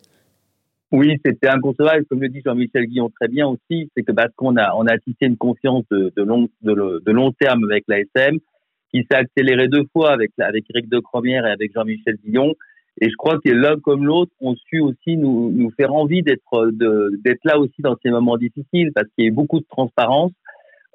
Oui, 0.91 1.17
c'était 1.23 1.49
inconcevable, 1.49 2.05
comme 2.05 2.21
le 2.21 2.29
dit 2.29 2.41
Jean-Michel 2.43 2.85
Guillon 2.85 3.09
très 3.09 3.27
bien 3.27 3.47
aussi, 3.47 3.89
c'est 3.95 4.03
que 4.03 4.11
parce 4.11 4.33
qu'on 4.35 4.57
a, 4.57 4.73
on 4.75 4.87
a 4.87 4.97
tissé 4.97 5.25
une 5.25 5.37
confiance 5.37 5.83
de, 5.91 6.11
de, 6.15 6.23
long, 6.23 6.49
de, 6.61 7.03
de 7.05 7.11
long 7.11 7.31
terme 7.31 7.63
avec 7.65 7.83
l'ASM, 7.87 8.39
qui 8.91 9.05
s'est 9.09 9.17
accélérée 9.17 9.67
deux 9.67 9.85
fois 9.93 10.11
avec, 10.11 10.31
avec 10.39 10.65
Eric 10.73 10.89
de 10.89 10.99
Cromière 10.99 11.45
et 11.45 11.51
avec 11.51 11.71
Jean-Michel 11.73 12.15
Guillon, 12.25 12.55
Et 13.01 13.09
je 13.09 13.15
crois 13.15 13.37
que 13.43 13.51
l'un 13.51 13.77
comme 13.79 14.05
l'autre 14.05 14.31
ont 14.41 14.55
su 14.55 14.79
aussi 14.79 15.15
nous, 15.15 15.51
nous 15.51 15.71
faire 15.71 15.93
envie 15.93 16.23
d'être 16.23 16.71
d'être 16.71 17.43
là 17.45 17.59
aussi 17.59 17.81
dans 17.81 17.95
ces 18.03 18.09
moments 18.09 18.37
difficiles 18.37 18.91
parce 18.93 19.07
qu'il 19.15 19.25
y 19.25 19.27
a 19.27 19.31
beaucoup 19.31 19.59
de 19.59 19.67
transparence. 19.69 20.31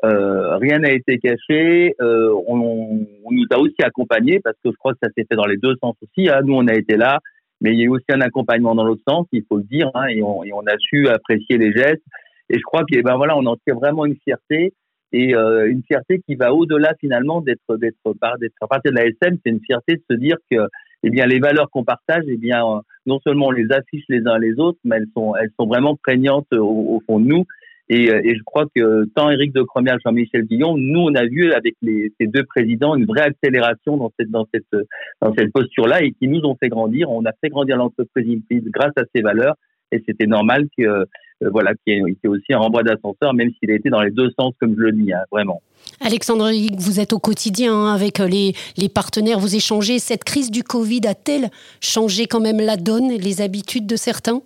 Euh, 0.05 0.57
rien 0.57 0.81
n'a 0.81 0.91
été 0.91 1.19
caché. 1.19 1.95
Euh, 2.01 2.35
on, 2.47 3.07
on, 3.25 3.33
nous 3.33 3.47
a 3.51 3.59
aussi 3.59 3.81
accompagnés 3.83 4.41
parce 4.41 4.57
que 4.63 4.71
je 4.71 4.77
crois 4.77 4.93
que 4.93 4.99
ça 5.03 5.09
s'est 5.17 5.25
fait 5.27 5.37
dans 5.37 5.47
les 5.47 5.57
deux 5.57 5.77
sens 5.81 5.95
aussi. 6.03 6.29
Hein. 6.29 6.41
Nous, 6.45 6.55
on 6.55 6.67
a 6.67 6.75
été 6.75 6.97
là, 6.97 7.21
mais 7.65 7.73
il 7.73 7.79
y 7.79 7.83
a 7.83 7.87
eu 7.87 7.89
aussi 7.89 8.05
un 8.11 8.21
accompagnement 8.21 8.75
dans 8.75 8.85
l'autre 8.85 9.03
sens, 9.09 9.27
il 9.33 9.43
faut 9.49 9.57
le 9.57 9.63
dire, 9.65 9.91
hein, 9.95 10.05
et, 10.09 10.23
on, 10.23 10.45
et, 10.45 10.53
on, 10.53 10.61
a 10.67 10.77
su 10.79 11.09
apprécier 11.09 11.57
les 11.57 11.73
gestes. 11.73 12.05
Et 12.51 12.59
je 12.59 12.63
crois 12.63 12.83
que 12.85 13.01
ben 13.01 13.17
voilà, 13.17 13.39
on 13.39 13.47
en 13.47 13.57
tire 13.57 13.77
vraiment 13.77 14.05
une 14.05 14.17
fierté 14.23 14.75
et 15.13 15.35
euh, 15.35 15.71
une 15.71 15.83
fierté 15.83 16.21
qui 16.27 16.35
va 16.35 16.53
au-delà 16.53 16.93
finalement 17.01 17.41
d'être 17.41 17.79
d'être 17.79 17.97
d'être 18.39 18.55
à 18.61 18.67
partir 18.67 18.93
de 18.93 18.97
la 18.99 19.07
SM. 19.07 19.39
C'est 19.43 19.51
une 19.51 19.65
fierté 19.65 19.97
de 19.97 20.03
se 20.11 20.17
dire 20.19 20.37
que 20.51 20.59
eh 21.05 21.11
bien 21.11 21.25
les 21.25 21.39
valeurs 21.39 21.71
qu'on 21.71 21.85
partage, 21.85 22.25
eh 22.29 22.37
bien 22.37 22.61
non 23.07 23.19
seulement 23.21 23.47
on 23.47 23.51
les 23.51 23.73
affiche 23.73 24.05
les 24.11 24.27
uns 24.27 24.39
les 24.39 24.61
autres, 24.61 24.79
mais 24.85 24.97
elles 24.97 25.09
sont 25.17 25.35
elles 25.35 25.51
sont 25.59 25.67
vraiment 25.67 25.97
prégnantes 25.97 26.53
au, 26.53 26.97
au 26.97 27.03
fond 27.07 27.19
de 27.19 27.27
nous. 27.27 27.47
Et, 27.89 28.11
euh, 28.11 28.21
et, 28.25 28.35
je 28.35 28.43
crois 28.45 28.65
que 28.75 29.05
tant 29.15 29.31
Éric 29.31 29.53
de 29.53 29.63
Cromière, 29.63 29.99
Jean-Michel 30.05 30.45
Guillon, 30.45 30.77
nous, 30.77 31.01
on 31.01 31.15
a 31.15 31.27
vu 31.27 31.53
avec 31.53 31.75
ces 31.83 32.27
deux 32.27 32.45
présidents 32.45 32.95
une 32.95 33.05
vraie 33.05 33.23
accélération 33.23 33.97
dans 33.97 34.11
cette, 34.19 35.53
posture-là 35.53 36.03
et 36.03 36.13
qui 36.13 36.29
nous 36.29 36.41
ont 36.45 36.57
fait 36.59 36.69
grandir. 36.69 37.11
On 37.11 37.25
a 37.27 37.33
fait 37.43 37.51
grandir 37.51 37.77
l'entreprise 37.77 38.41
grâce 38.69 38.93
à 38.97 39.03
ces 39.15 39.21
valeurs 39.21 39.57
et 39.93 40.03
c'était 40.07 40.27
normal 40.27 40.67
que, 40.77 40.85
euh, 40.85 41.05
voilà, 41.53 41.73
qu'il 41.75 41.95
y 41.95 42.17
ait 42.25 42.29
aussi 42.29 42.53
un 42.53 42.59
renvoi 42.59 42.83
d'ascenseur, 42.83 43.35
même 43.35 43.51
s'il 43.59 43.71
a 43.71 43.75
été 43.75 43.91
dans 43.91 44.01
les 44.01 44.11
deux 44.11 44.31
sens, 44.39 44.55
comme 44.59 44.75
je 44.77 44.81
le 44.81 44.93
dis, 44.93 45.13
hein, 45.13 45.23
vraiment. 45.31 45.61
Alexandre, 46.01 46.51
vous 46.79 47.01
êtes 47.01 47.13
au 47.13 47.19
quotidien 47.19 47.75
hein, 47.75 47.95
avec 47.95 48.19
les, 48.19 48.55
les, 48.79 48.89
partenaires, 48.89 49.39
vous 49.39 49.55
échangez. 49.55 49.99
Cette 49.99 50.25
crise 50.25 50.51
du 50.51 50.63
Covid 50.63 51.03
a-t-elle 51.07 51.51
changé 51.81 52.27
quand 52.27 52.41
même 52.41 52.61
la 52.61 52.77
donne, 52.77 53.11
les 53.11 53.43
habitudes 53.43 53.87
de 53.87 53.97
certains? 53.97 54.41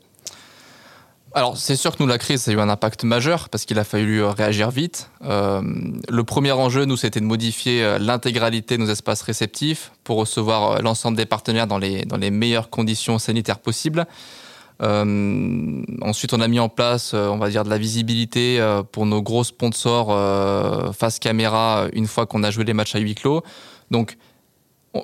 Alors, 1.34 1.58
c'est 1.58 1.76
sûr 1.76 1.94
que 1.94 2.02
nous, 2.02 2.08
la 2.08 2.16
crise, 2.16 2.48
a 2.48 2.52
eu 2.52 2.60
un 2.60 2.70
impact 2.70 3.04
majeur 3.04 3.50
parce 3.50 3.66
qu'il 3.66 3.78
a 3.78 3.84
fallu 3.84 4.22
euh, 4.22 4.30
réagir 4.30 4.70
vite. 4.70 5.10
Euh, 5.24 5.60
le 6.08 6.24
premier 6.24 6.52
enjeu, 6.52 6.86
nous, 6.86 6.96
c'était 6.96 7.20
de 7.20 7.26
modifier 7.26 7.82
euh, 7.82 7.98
l'intégralité 7.98 8.78
de 8.78 8.82
nos 8.82 8.90
espaces 8.90 9.20
réceptifs 9.20 9.92
pour 10.04 10.16
recevoir 10.16 10.80
l'ensemble 10.80 11.18
des 11.18 11.26
partenaires 11.26 11.66
dans 11.66 11.78
les, 11.78 12.30
meilleures 12.30 12.70
conditions 12.70 13.18
sanitaires 13.18 13.58
possibles. 13.58 14.06
Ensuite, 14.80 16.32
on 16.32 16.40
a 16.40 16.46
mis 16.46 16.60
en 16.60 16.68
place, 16.68 17.12
on 17.12 17.36
va 17.36 17.50
dire, 17.50 17.64
de 17.64 17.68
la 17.68 17.78
visibilité 17.78 18.64
pour 18.92 19.06
nos 19.06 19.20
gros 19.22 19.42
sponsors 19.42 20.14
face 20.94 21.18
caméra 21.18 21.86
une 21.94 22.06
fois 22.06 22.26
qu'on 22.26 22.44
a 22.44 22.52
joué 22.52 22.62
les 22.62 22.74
matchs 22.74 22.94
à 22.94 23.00
huis 23.00 23.16
clos. 23.16 23.42
Donc, 23.90 24.16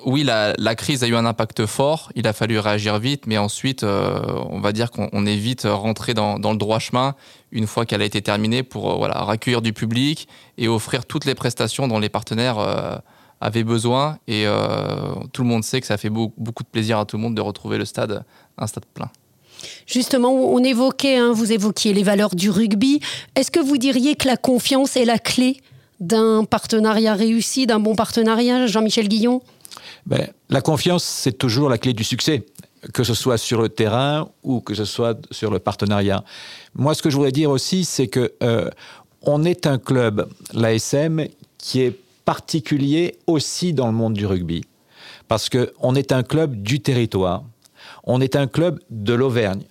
oui, 0.05 0.23
la, 0.23 0.75
crise 0.75 1.03
a 1.03 1.07
eu 1.07 1.15
un 1.15 1.25
impact 1.25 1.65
fort, 1.65 2.11
il 2.15 2.27
a 2.27 2.33
fallu 2.33 2.57
réagir 2.57 2.97
vite, 2.97 3.27
mais 3.27 3.37
ensuite, 3.37 3.83
euh, 3.83 4.19
on 4.49 4.59
va 4.59 4.71
dire 4.71 4.89
qu'on 4.91 5.25
est 5.25 5.35
vite 5.35 5.67
rentré 5.69 6.13
dans, 6.13 6.37
le 6.37 6.57
droit 6.57 6.79
chemin 6.79 7.15
une 7.51 7.67
fois 7.67 7.85
qu'elle 7.85 8.01
a 8.01 8.05
été 8.05 8.21
terminée 8.21 8.63
pour 8.63 8.91
euh, 8.91 8.95
voilà, 8.95 9.25
du 9.61 9.73
public 9.73 10.27
et 10.57 10.67
offrir 10.67 11.05
toutes 11.05 11.25
les 11.25 11.35
prestations 11.35 11.87
dont 11.87 11.99
les 11.99 12.09
partenaires 12.09 12.59
euh, 12.59 12.97
avaient 13.41 13.63
besoin. 13.63 14.17
Et 14.27 14.45
euh, 14.45 15.15
tout 15.31 15.43
le 15.43 15.47
monde 15.47 15.63
sait 15.63 15.81
que 15.81 15.87
ça 15.87 15.97
fait 15.97 16.09
beaucoup, 16.09 16.33
beaucoup, 16.37 16.63
de 16.63 16.69
plaisir 16.69 16.99
à 16.99 17.05
tout 17.05 17.17
le 17.17 17.23
monde 17.23 17.35
de 17.35 17.41
retrouver 17.41 17.77
le 17.77 17.85
stade, 17.85 18.23
un 18.57 18.67
stade 18.67 18.85
plein. 18.93 19.09
Justement, 19.87 20.33
on 20.33 20.63
évoquait, 20.63 21.17
hein, 21.17 21.31
vous 21.33 21.51
évoquiez 21.51 21.93
les 21.93 22.03
valeurs 22.03 22.35
du 22.35 22.49
rugby. 22.49 22.99
Est-ce 23.35 23.51
que 23.51 23.59
vous 23.59 23.77
diriez 23.77 24.15
que 24.15 24.27
la 24.27 24.37
confiance 24.37 24.97
est 24.97 25.05
la 25.05 25.19
clé 25.19 25.61
d'un 25.99 26.43
partenariat 26.43 27.13
réussi, 27.13 27.67
d'un 27.67 27.79
bon 27.79 27.95
partenariat, 27.95 28.67
Jean-Michel 28.67 29.07
Guillon? 29.07 29.41
Ben, 30.05 30.27
la 30.49 30.61
confiance, 30.61 31.03
c'est 31.03 31.37
toujours 31.37 31.69
la 31.69 31.77
clé 31.77 31.93
du 31.93 32.03
succès, 32.03 32.45
que 32.93 33.03
ce 33.03 33.13
soit 33.13 33.37
sur 33.37 33.61
le 33.61 33.69
terrain 33.69 34.29
ou 34.43 34.61
que 34.61 34.75
ce 34.75 34.85
soit 34.85 35.17
sur 35.31 35.51
le 35.51 35.59
partenariat. 35.59 36.23
Moi, 36.75 36.93
ce 36.93 37.01
que 37.01 37.09
je 37.09 37.15
voudrais 37.15 37.31
dire 37.31 37.49
aussi, 37.49 37.85
c'est 37.85 38.07
que 38.07 38.33
euh, 38.43 38.69
on 39.23 39.43
est 39.43 39.65
un 39.65 39.79
club, 39.79 40.29
l'ASM, 40.53 41.25
qui 41.57 41.81
est 41.81 41.99
particulier 42.25 43.17
aussi 43.27 43.73
dans 43.73 43.87
le 43.87 43.93
monde 43.93 44.13
du 44.13 44.25
rugby, 44.25 44.63
parce 45.27 45.49
que 45.49 45.73
on 45.79 45.95
est 45.95 46.11
un 46.11 46.23
club 46.23 46.61
du 46.61 46.79
territoire, 46.79 47.43
on 48.03 48.21
est 48.21 48.35
un 48.35 48.47
club 48.47 48.79
de 48.89 49.13
l'Auvergne. 49.13 49.63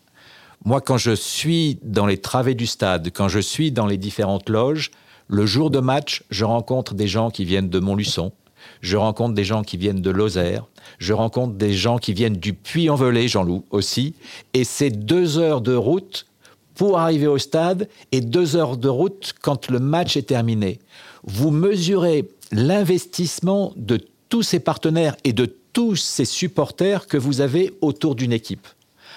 Moi, 0.65 0.81
quand 0.81 0.97
je 0.97 1.15
suis 1.15 1.79
dans 1.83 2.07
les 2.07 2.19
travées 2.19 2.55
du 2.55 2.67
stade, 2.67 3.11
quand 3.15 3.29
je 3.29 3.39
suis 3.39 3.71
dans 3.71 3.87
les 3.87 3.99
différentes 3.99 4.49
loges, 4.49 4.91
le 5.29 5.47
jour 5.47 5.71
de 5.71 5.79
match, 5.79 6.25
je 6.31 6.45
rencontre 6.45 6.95
des 6.95 7.07
gens 7.07 7.31
qui 7.31 7.45
viennent 7.45 7.69
de 7.69 7.79
Montluçon, 7.79 8.33
je 8.81 8.97
rencontre 8.97 9.35
des 9.35 9.45
gens 9.45 9.63
qui 9.63 9.77
viennent 9.77 10.01
de 10.01 10.11
Lozère, 10.11 10.67
je 10.99 11.13
rencontre 11.13 11.55
des 11.55 11.73
gens 11.73 11.99
qui 11.99 12.13
viennent 12.13 12.37
du 12.37 12.53
Puy-en-Velay, 12.53 13.29
Jean-Loup 13.29 13.65
aussi, 13.71 14.15
et 14.53 14.65
c'est 14.65 14.91
deux 14.91 15.39
heures 15.39 15.61
de 15.61 15.75
route 15.75 16.27
pour 16.75 16.99
arriver 16.99 17.27
au 17.27 17.39
stade 17.39 17.89
et 18.13 18.21
deux 18.21 18.57
heures 18.57 18.77
de 18.77 18.89
route 18.89 19.35
quand 19.41 19.71
le 19.71 19.79
match 19.79 20.17
est 20.17 20.29
terminé. 20.29 20.81
Vous 21.25 21.51
mesurez 21.51 22.29
l'investissement 22.53 23.73
de 23.77 24.01
tous 24.29 24.43
ces 24.43 24.61
partenaires 24.61 25.17
et 25.25 25.33
de 25.33 25.47
tous 25.73 25.97
ces 25.97 26.25
supporters 26.25 27.07
que 27.07 27.17
vous 27.17 27.41
avez 27.41 27.75
autour 27.81 28.15
d'une 28.15 28.33
équipe. 28.33 28.67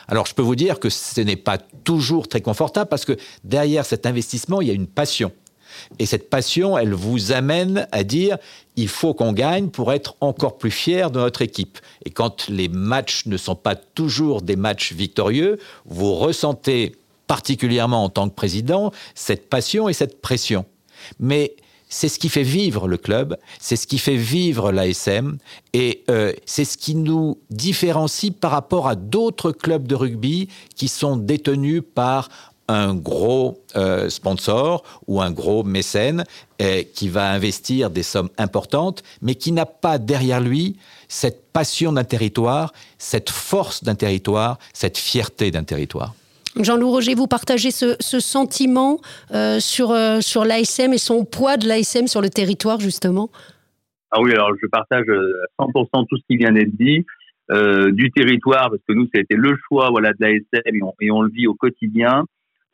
Alors 0.08 0.26
je 0.26 0.34
peux 0.34 0.42
vous 0.42 0.56
dire 0.56 0.80
que 0.80 0.90
ce 0.90 1.22
n'est 1.22 1.36
pas 1.36 1.58
toujours 1.58 2.28
très 2.28 2.42
confortable 2.42 2.90
parce 2.90 3.06
que 3.06 3.18
derrière 3.44 3.86
cet 3.86 4.06
investissement, 4.06 4.62
il 4.62 4.68
y 4.68 4.72
a 4.72 4.74
une 4.74 4.88
passion. 4.88 5.32
Et 6.00 6.06
cette 6.06 6.30
passion, 6.30 6.78
elle 6.78 6.94
vous 6.94 7.32
amène 7.32 7.88
à 7.92 8.04
dire 8.04 8.38
il 8.76 8.88
faut 8.88 9.14
qu'on 9.14 9.34
gagne 9.34 9.70
pour 9.70 9.92
être 9.92 10.16
encore 10.22 10.58
plus 10.58 10.72
fier 10.72 11.12
de 11.12 11.20
notre 11.20 11.42
équipe. 11.42 11.80
Et 12.06 12.12
quand 12.12 12.48
les 12.48 12.70
matchs 12.70 13.26
ne 13.26 13.38
sont 13.38 13.56
pas 13.56 13.76
toujours 13.76 14.42
des 14.42 14.56
matchs 14.56 14.94
victorieux, 14.94 15.60
vous 15.86 16.14
ressentez 16.14 16.96
particulièrement 17.26 18.04
en 18.04 18.10
tant 18.10 18.30
que 18.30 18.36
président 18.36 18.92
cette 19.16 19.50
passion 19.50 19.90
et 19.90 19.94
cette 19.94 20.22
pression. 20.22 20.66
Mais 21.20 21.56
c'est 21.90 22.10
ce 22.10 22.20
qui 22.20 22.30
fait 22.30 22.44
vivre 22.44 22.88
le 22.88 22.98
club, 22.98 23.38
c'est 23.60 23.76
ce 23.76 23.88
qui 23.88 23.98
fait 23.98 24.18
vivre 24.18 24.72
l'ASM, 24.72 25.38
et 25.74 26.04
euh, 26.10 26.34
c'est 26.46 26.66
ce 26.66 26.78
qui 26.78 26.96
nous 26.96 27.38
différencie 27.50 28.32
par 28.32 28.52
rapport 28.52 28.88
à 28.88 28.96
d'autres 28.96 29.52
clubs 29.52 29.88
de 29.88 29.96
rugby 29.96 30.50
qui 30.76 30.88
sont 30.88 31.16
détenus 31.16 31.82
par 31.96 32.30
un 32.68 32.96
gros 32.96 33.64
euh, 33.76 34.10
sponsor 34.10 34.84
ou 35.08 35.22
un 35.22 35.32
gros 35.32 35.64
mécène 35.64 36.24
euh, 36.62 36.84
qui 36.94 37.10
va 37.10 37.32
investir 37.32 37.90
des 37.90 38.04
sommes 38.04 38.30
importantes, 38.38 39.04
mais 39.22 39.36
qui 39.36 39.52
n'a 39.52 39.66
pas 39.66 39.98
derrière 39.98 40.42
lui 40.42 40.78
cette 41.08 41.52
passion 41.54 41.94
d'un 41.94 42.04
territoire, 42.04 42.74
cette 42.98 43.30
force 43.30 43.84
d'un 43.84 43.96
territoire, 43.96 44.60
cette 44.74 44.98
fierté 44.98 45.52
d'un 45.52 45.64
territoire. 45.64 46.14
Jean-Loup 46.60 46.90
Roger, 46.90 47.14
vous 47.14 47.28
partagez 47.28 47.72
ce, 47.72 47.96
ce 48.00 48.20
sentiment 48.20 49.00
euh, 49.32 49.60
sur, 49.60 49.92
euh, 49.92 50.22
sur 50.22 50.44
l'ASM 50.44 50.94
et 50.94 50.98
son 50.98 51.24
poids 51.24 51.58
de 51.58 51.68
l'ASM 51.68 52.08
sur 52.08 52.22
le 52.22 52.30
territoire, 52.30 52.80
justement? 52.80 53.30
Ah 54.12 54.22
oui, 54.22 54.32
alors 54.34 54.52
je 54.62 54.68
partage 54.68 55.06
à 55.10 55.64
100% 55.64 56.06
tout 56.08 56.18
ce 56.18 56.24
qui 56.28 56.38
vient 56.38 56.52
d'être 56.52 56.76
dit. 56.76 57.06
Euh, 57.50 57.92
du 57.94 58.12
territoire, 58.12 58.70
parce 58.70 58.82
que 58.86 58.94
nous, 58.94 59.06
ça 59.06 59.20
a 59.20 59.22
été 59.22 59.36
le 59.36 59.56
choix 59.68 59.90
voilà, 59.90 60.12
de 60.12 60.18
l'ASM 60.20 60.62
et 60.66 60.84
on, 60.84 60.94
et 61.00 61.12
on 61.12 61.22
le 61.22 61.32
vit 61.32 61.48
au 61.48 61.54
quotidien. 61.54 62.26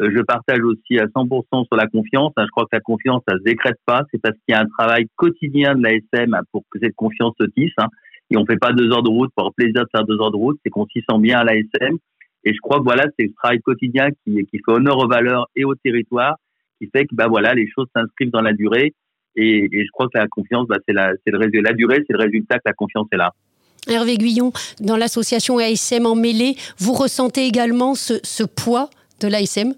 Euh, 0.01 0.09
je 0.13 0.21
partage 0.21 0.61
aussi 0.63 0.97
à 0.97 1.05
100% 1.05 1.65
sur 1.67 1.75
la 1.75 1.87
confiance. 1.87 2.33
Hein, 2.37 2.45
je 2.45 2.51
crois 2.51 2.63
que 2.63 2.75
la 2.75 2.81
confiance, 2.81 3.21
ça 3.27 3.37
se 3.37 3.43
décrète 3.43 3.77
pas. 3.85 4.03
C'est 4.11 4.21
parce 4.21 4.35
qu'il 4.35 4.53
y 4.53 4.57
a 4.57 4.61
un 4.61 4.67
travail 4.77 5.07
quotidien 5.15 5.75
de 5.75 5.83
l'ASM 5.83 6.39
pour 6.51 6.63
que 6.71 6.79
cette 6.81 6.95
confiance 6.95 7.33
se 7.39 7.45
tisse. 7.45 7.73
Hein. 7.77 7.87
Et 8.31 8.37
on 8.37 8.45
fait 8.45 8.57
pas 8.57 8.71
deux 8.71 8.91
heures 8.91 9.03
de 9.03 9.09
route 9.09 9.31
pour 9.35 9.43
avoir 9.43 9.53
plaisir 9.53 9.83
de 9.83 9.89
faire 9.95 10.05
deux 10.05 10.19
heures 10.19 10.31
de 10.31 10.37
route. 10.37 10.59
C'est 10.63 10.69
qu'on 10.69 10.87
s'y 10.87 11.03
sent 11.07 11.19
bien 11.19 11.39
à 11.39 11.43
l'ASM. 11.43 11.97
Et 12.45 12.53
je 12.53 12.59
crois 12.59 12.79
que 12.79 12.83
voilà, 12.83 13.05
c'est 13.17 13.27
ce 13.27 13.33
travail 13.35 13.61
quotidien 13.61 14.09
qui, 14.25 14.47
fait 14.51 14.71
honneur 14.71 14.97
aux 14.97 15.07
valeurs 15.07 15.47
et 15.55 15.63
au 15.63 15.75
territoire, 15.75 16.35
qui 16.81 16.89
fait 16.93 17.05
que 17.05 17.15
bah 17.15 17.27
voilà, 17.29 17.53
les 17.53 17.69
choses 17.73 17.87
s'inscrivent 17.95 18.31
dans 18.31 18.41
la 18.41 18.53
durée. 18.53 18.93
Et, 19.35 19.69
je 19.71 19.89
crois 19.93 20.07
que 20.07 20.17
la 20.17 20.27
confiance, 20.27 20.67
bah, 20.67 20.77
c'est 20.87 20.93
la, 20.93 21.13
le. 21.25 21.61
La 21.61 21.73
durée, 21.73 22.03
c'est 22.05 22.13
le 22.13 22.19
résultat 22.19 22.55
que 22.57 22.63
la 22.65 22.73
confiance 22.73 23.07
est 23.11 23.17
là. 23.17 23.31
Hervé 23.87 24.17
Guyon, 24.17 24.51
dans 24.79 24.97
l'association 24.97 25.57
ASM 25.57 26.05
en 26.05 26.15
mêlée, 26.15 26.55
vous 26.77 26.93
ressentez 26.93 27.45
également 27.47 27.95
ce 27.95 28.43
poids 28.43 28.89
de 29.19 29.27
l'ASM 29.27 29.73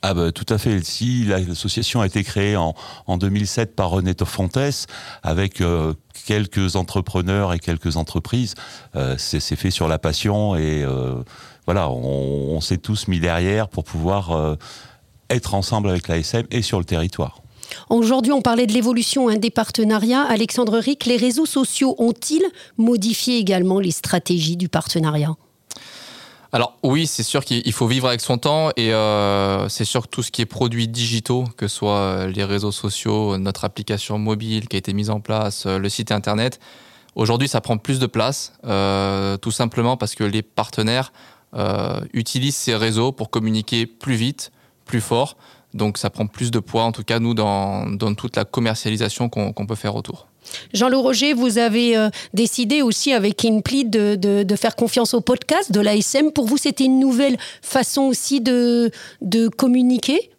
ah 0.00 0.14
bah, 0.14 0.30
tout 0.30 0.46
à 0.48 0.58
fait. 0.58 0.84
Si 0.84 1.24
l'association 1.24 2.00
a 2.00 2.06
été 2.06 2.22
créée 2.22 2.56
en, 2.56 2.74
en 3.06 3.18
2007 3.18 3.74
par 3.74 3.90
René 3.90 4.12
Fontes, 4.24 4.86
avec 5.24 5.60
euh, 5.60 5.92
quelques 6.26 6.76
entrepreneurs 6.76 7.52
et 7.52 7.58
quelques 7.58 7.96
entreprises, 7.96 8.54
euh, 8.94 9.16
c'est 9.18 9.40
fait 9.40 9.72
sur 9.72 9.88
la 9.88 9.98
passion 9.98 10.54
et 10.54 10.84
euh, 10.84 11.16
voilà, 11.66 11.90
on, 11.90 12.54
on 12.54 12.60
s'est 12.60 12.78
tous 12.78 13.08
mis 13.08 13.18
derrière 13.18 13.68
pour 13.68 13.82
pouvoir 13.84 14.56
être 15.28 15.54
ensemble 15.54 15.90
avec 15.90 16.08
l'ASM 16.08 16.44
et 16.50 16.62
sur 16.62 16.78
le 16.78 16.84
territoire. 16.84 17.42
Aujourd'hui, 17.90 18.32
on 18.32 18.40
parlait 18.40 18.66
de 18.66 18.72
l'évolution 18.72 19.28
hein, 19.28 19.36
des 19.36 19.50
partenariats. 19.50 20.22
Alexandre 20.22 20.78
Rick, 20.78 21.04
les 21.04 21.16
réseaux 21.16 21.44
sociaux 21.44 21.94
ont-ils 21.98 22.44
modifié 22.78 23.36
également 23.36 23.80
les 23.80 23.90
stratégies 23.90 24.56
du 24.56 24.68
partenariat? 24.68 25.36
Alors 26.50 26.78
oui, 26.82 27.06
c'est 27.06 27.22
sûr 27.22 27.44
qu'il 27.44 27.72
faut 27.74 27.86
vivre 27.86 28.08
avec 28.08 28.22
son 28.22 28.38
temps 28.38 28.70
et 28.76 28.94
euh, 28.94 29.68
c'est 29.68 29.84
sûr 29.84 30.04
que 30.04 30.08
tout 30.08 30.22
ce 30.22 30.30
qui 30.30 30.40
est 30.40 30.46
produits 30.46 30.88
digitaux, 30.88 31.44
que 31.58 31.68
ce 31.68 31.76
soit 31.76 32.26
les 32.28 32.42
réseaux 32.42 32.72
sociaux, 32.72 33.36
notre 33.36 33.66
application 33.66 34.18
mobile 34.18 34.66
qui 34.66 34.76
a 34.76 34.78
été 34.78 34.94
mise 34.94 35.10
en 35.10 35.20
place, 35.20 35.66
le 35.66 35.88
site 35.90 36.10
internet, 36.10 36.58
Aujourd'hui, 37.18 37.48
ça 37.48 37.60
prend 37.60 37.78
plus 37.78 37.98
de 37.98 38.06
place, 38.06 38.52
tout 38.62 39.50
simplement 39.50 39.96
parce 39.96 40.14
que 40.14 40.22
les 40.22 40.42
partenaires 40.42 41.12
utilisent 42.12 42.56
ces 42.56 42.76
réseaux 42.76 43.10
pour 43.10 43.28
communiquer 43.28 43.86
plus 43.86 44.14
vite, 44.14 44.52
plus 44.84 45.00
fort. 45.00 45.36
Donc 45.74 45.98
ça 45.98 46.10
prend 46.10 46.28
plus 46.28 46.52
de 46.52 46.60
poids, 46.60 46.84
en 46.84 46.92
tout 46.92 47.02
cas, 47.02 47.18
nous, 47.18 47.34
dans 47.34 48.14
toute 48.16 48.36
la 48.36 48.44
commercialisation 48.44 49.28
qu'on 49.28 49.66
peut 49.66 49.74
faire 49.74 49.96
autour. 49.96 50.28
Jean-Loup 50.72 51.02
Roger, 51.02 51.34
vous 51.34 51.58
avez 51.58 51.96
euh, 51.96 52.08
décidé 52.34 52.82
aussi 52.82 53.12
avec 53.12 53.44
Inpli 53.44 53.84
de, 53.84 54.54
faire 54.56 54.76
confiance 54.76 55.14
au 55.14 55.20
podcast 55.20 55.72
de 55.72 55.80
l'ASM. 55.80 56.32
Pour 56.32 56.46
vous, 56.46 56.56
c'était 56.56 56.84
une 56.84 56.98
nouvelle 56.98 57.36
façon 57.62 58.02
aussi 58.02 58.40
de, 58.40 58.90
communiquer? 59.56 60.30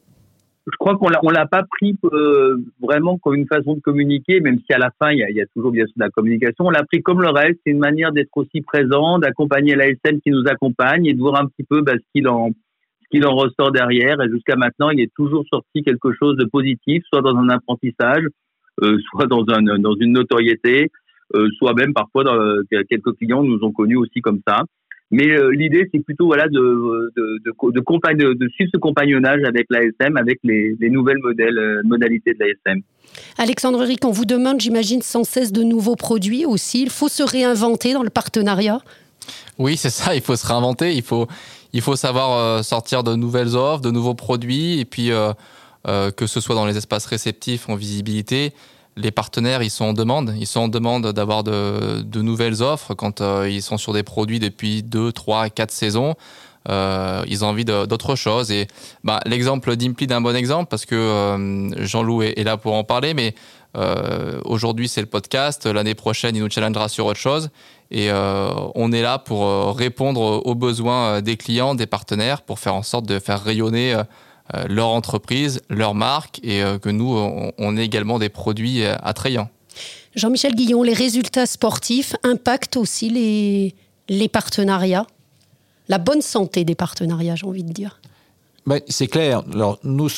Je 0.71 0.77
crois 0.77 0.97
qu'on 0.97 1.09
l'a, 1.09 1.19
l'a 1.31 1.47
pas 1.47 1.63
pris 1.63 1.97
euh, 2.03 2.57
vraiment 2.79 3.17
comme 3.17 3.35
une 3.35 3.47
façon 3.47 3.73
de 3.75 3.79
communiquer, 3.79 4.39
même 4.39 4.59
si 4.59 4.73
à 4.73 4.77
la 4.77 4.91
fin 4.99 5.09
il 5.11 5.17
y 5.17 5.41
a, 5.41 5.45
toujours 5.55 5.71
bien 5.71 5.85
sûr 5.85 5.93
de 5.97 6.03
la 6.03 6.09
communication. 6.09 6.65
On 6.65 6.69
l'a 6.69 6.83
pris 6.83 7.01
comme 7.01 7.21
le 7.21 7.29
reste, 7.29 7.59
c'est 7.65 7.71
une 7.71 7.79
manière 7.79 8.11
d'être 8.11 8.35
aussi 8.35 8.61
présent, 8.61 9.17
d'accompagner 9.17 9.75
l'ASM 9.75 10.19
qui 10.23 10.29
nous 10.29 10.43
accompagne 10.47 11.07
et 11.07 11.13
de 11.13 11.19
voir 11.19 11.41
un 11.41 11.47
petit 11.47 11.63
peu 11.63 11.81
bah, 11.81 11.93
ce 11.95 12.05
qu'il 12.13 12.27
en 12.27 12.51
ressort 13.35 13.71
derrière. 13.71 14.21
Et 14.21 14.29
jusqu'à 14.29 14.57
maintenant, 14.57 14.91
il 14.91 14.99
est 14.99 15.11
toujours 15.15 15.43
sorti 15.49 15.81
quelque 15.81 16.13
chose 16.13 16.37
de 16.37 16.45
positif, 16.45 17.03
soit 17.09 17.21
dans 17.21 17.35
un 17.35 17.49
apprentissage, 17.49 18.25
soit 19.11 19.27
dans, 19.27 19.43
un, 19.49 19.79
dans 19.79 19.95
une 19.95 20.13
notoriété, 20.13 20.91
euh, 21.35 21.47
soit 21.57 21.73
même 21.73 21.93
parfois 21.93 22.23
dans, 22.23 22.35
euh, 22.35 22.63
quelques 22.89 23.13
clients 23.17 23.43
nous 23.43 23.63
ont 23.63 23.71
connus 23.71 23.97
aussi 23.97 24.21
comme 24.21 24.39
ça. 24.47 24.63
Mais 25.11 25.25
l'idée, 25.53 25.89
c'est 25.91 26.03
plutôt 26.03 26.27
voilà 26.27 26.47
de 26.47 26.59
de, 26.59 27.39
de, 27.43 27.71
de, 27.71 28.33
de, 28.33 28.49
suivre 28.49 28.69
ce 28.71 28.77
compagnonnage 28.77 29.41
avec 29.43 29.65
l'ASM, 29.71 30.17
avec 30.17 30.37
les, 30.43 30.75
les 30.79 30.89
nouvelles 30.91 31.17
modèles, 31.17 31.81
modalités 31.83 32.35
de 32.35 32.45
l'ASM. 32.45 32.81
Alexandre 33.39 33.79
Rick, 33.79 34.05
on 34.05 34.11
vous 34.11 34.25
demande, 34.25 34.61
j'imagine, 34.61 35.01
sans 35.01 35.23
cesse 35.23 35.51
de 35.51 35.63
nouveaux 35.63 35.95
produits 35.95 36.45
aussi. 36.45 36.83
Il 36.83 36.91
faut 36.91 37.07
se 37.07 37.23
réinventer 37.23 37.93
dans 37.93 38.03
le 38.03 38.11
partenariat 38.11 38.81
Oui, 39.57 39.77
c'est 39.77 39.89
ça, 39.89 40.13
il 40.13 40.21
faut 40.21 40.35
se 40.35 40.45
réinventer. 40.45 40.93
Il 40.93 41.01
faut, 41.01 41.25
il 41.73 41.81
faut 41.81 41.95
savoir 41.95 42.63
sortir 42.63 43.03
de 43.03 43.15
nouvelles 43.15 43.55
offres, 43.55 43.81
de 43.81 43.89
nouveaux 43.89 44.13
produits, 44.13 44.79
et 44.79 44.85
puis 44.85 45.11
euh, 45.11 45.31
que 45.85 46.27
ce 46.27 46.41
soit 46.41 46.55
dans 46.55 46.65
les 46.65 46.77
espaces 46.77 47.05
réceptifs 47.05 47.69
en 47.69 47.75
visibilité, 47.75 48.53
les 48.99 49.11
partenaires, 49.11 49.63
ils 49.63 49.69
sont 49.69 49.85
en 49.85 49.93
demande. 49.93 50.35
Ils 50.37 50.47
sont 50.47 50.61
en 50.61 50.67
demande 50.67 51.11
d'avoir 51.13 51.43
de, 51.43 52.21
nouvelles 52.21 52.61
offres 52.61 52.93
quand 52.93 53.21
euh, 53.21 53.49
ils 53.49 53.61
sont 53.61 53.77
sur 53.77 53.93
des 53.93 54.03
produits 54.03 54.39
depuis 54.39 54.83
2, 54.83 55.11
3, 55.11 55.49
4 55.49 55.71
saisons. 55.71 56.15
Euh, 56.67 57.23
ils 57.27 57.45
ont 57.45 57.47
envie 57.47 57.65
d'autre 57.65 58.15
chose. 58.15 58.51
Et 58.51 58.67
bah, 59.03 59.21
l'exemple 59.25 59.75
d'Impli 59.75 60.05
est 60.05 60.13
un 60.13 60.21
bon 60.21 60.35
exemple 60.35 60.67
parce 60.69 60.85
que 60.85 61.69
Jean-Loup 61.77 62.23
est, 62.23 62.43
là 62.43 62.57
pour 62.57 62.73
en 62.73 62.83
parler, 62.83 63.13
mais 63.13 63.33
aujourd'hui 64.43 64.89
c'est 64.89 65.01
le 65.01 65.07
podcast. 65.07 65.65
L'année 65.65 65.95
prochaine, 65.95 66.35
il 66.35 66.43
nous 66.43 66.49
challengera 66.49 66.89
sur 66.89 67.05
autre 67.05 67.19
chose. 67.19 67.49
Et 67.91 68.11
on 68.11 68.91
est 68.91 69.01
là 69.01 69.17
pour 69.17 69.75
répondre 69.75 70.45
aux 70.45 70.55
besoins 70.55 71.21
des 71.21 71.37
clients, 71.37 71.75
des 71.75 71.87
partenaires, 71.87 72.41
pour 72.41 72.59
faire 72.59 72.75
en 72.75 72.83
sorte 72.83 73.05
de 73.05 73.19
faire 73.19 73.41
rayonner 73.41 73.93
euh, 73.93 74.03
leur 74.67 74.87
entreprise, 74.87 75.61
leur 75.69 75.93
marque 75.93 76.39
et 76.43 76.63
euh, 76.63 76.79
que 76.79 76.89
nous, 76.89 77.15
on, 77.57 77.77
ait 77.77 77.85
également 77.85 78.19
des 78.19 78.29
produits 78.29 78.83
euh, 78.83 78.95
attrayants. 79.01 79.49
Jean-Michel 80.15 80.55
Guillon, 80.55 80.81
les 80.83 80.93
résultats 80.93 81.45
sportifs 81.45 82.15
impactent 82.23 82.77
aussi 82.77 83.09
les, 83.09 83.75
les 84.07 84.27
partenariats, 84.27 85.05
la 85.87 85.97
bonne 85.97 86.21
santé 86.21 86.65
des 86.65 86.75
partenariats, 86.75 87.35
j'ai 87.35 87.45
envie 87.45 87.63
de 87.63 87.71
dire. 87.71 87.99
Ben, 88.65 88.81
c'est 88.87 89.07
clair. 89.07 89.43
Alors, 89.53 89.79
nous, 89.83 90.09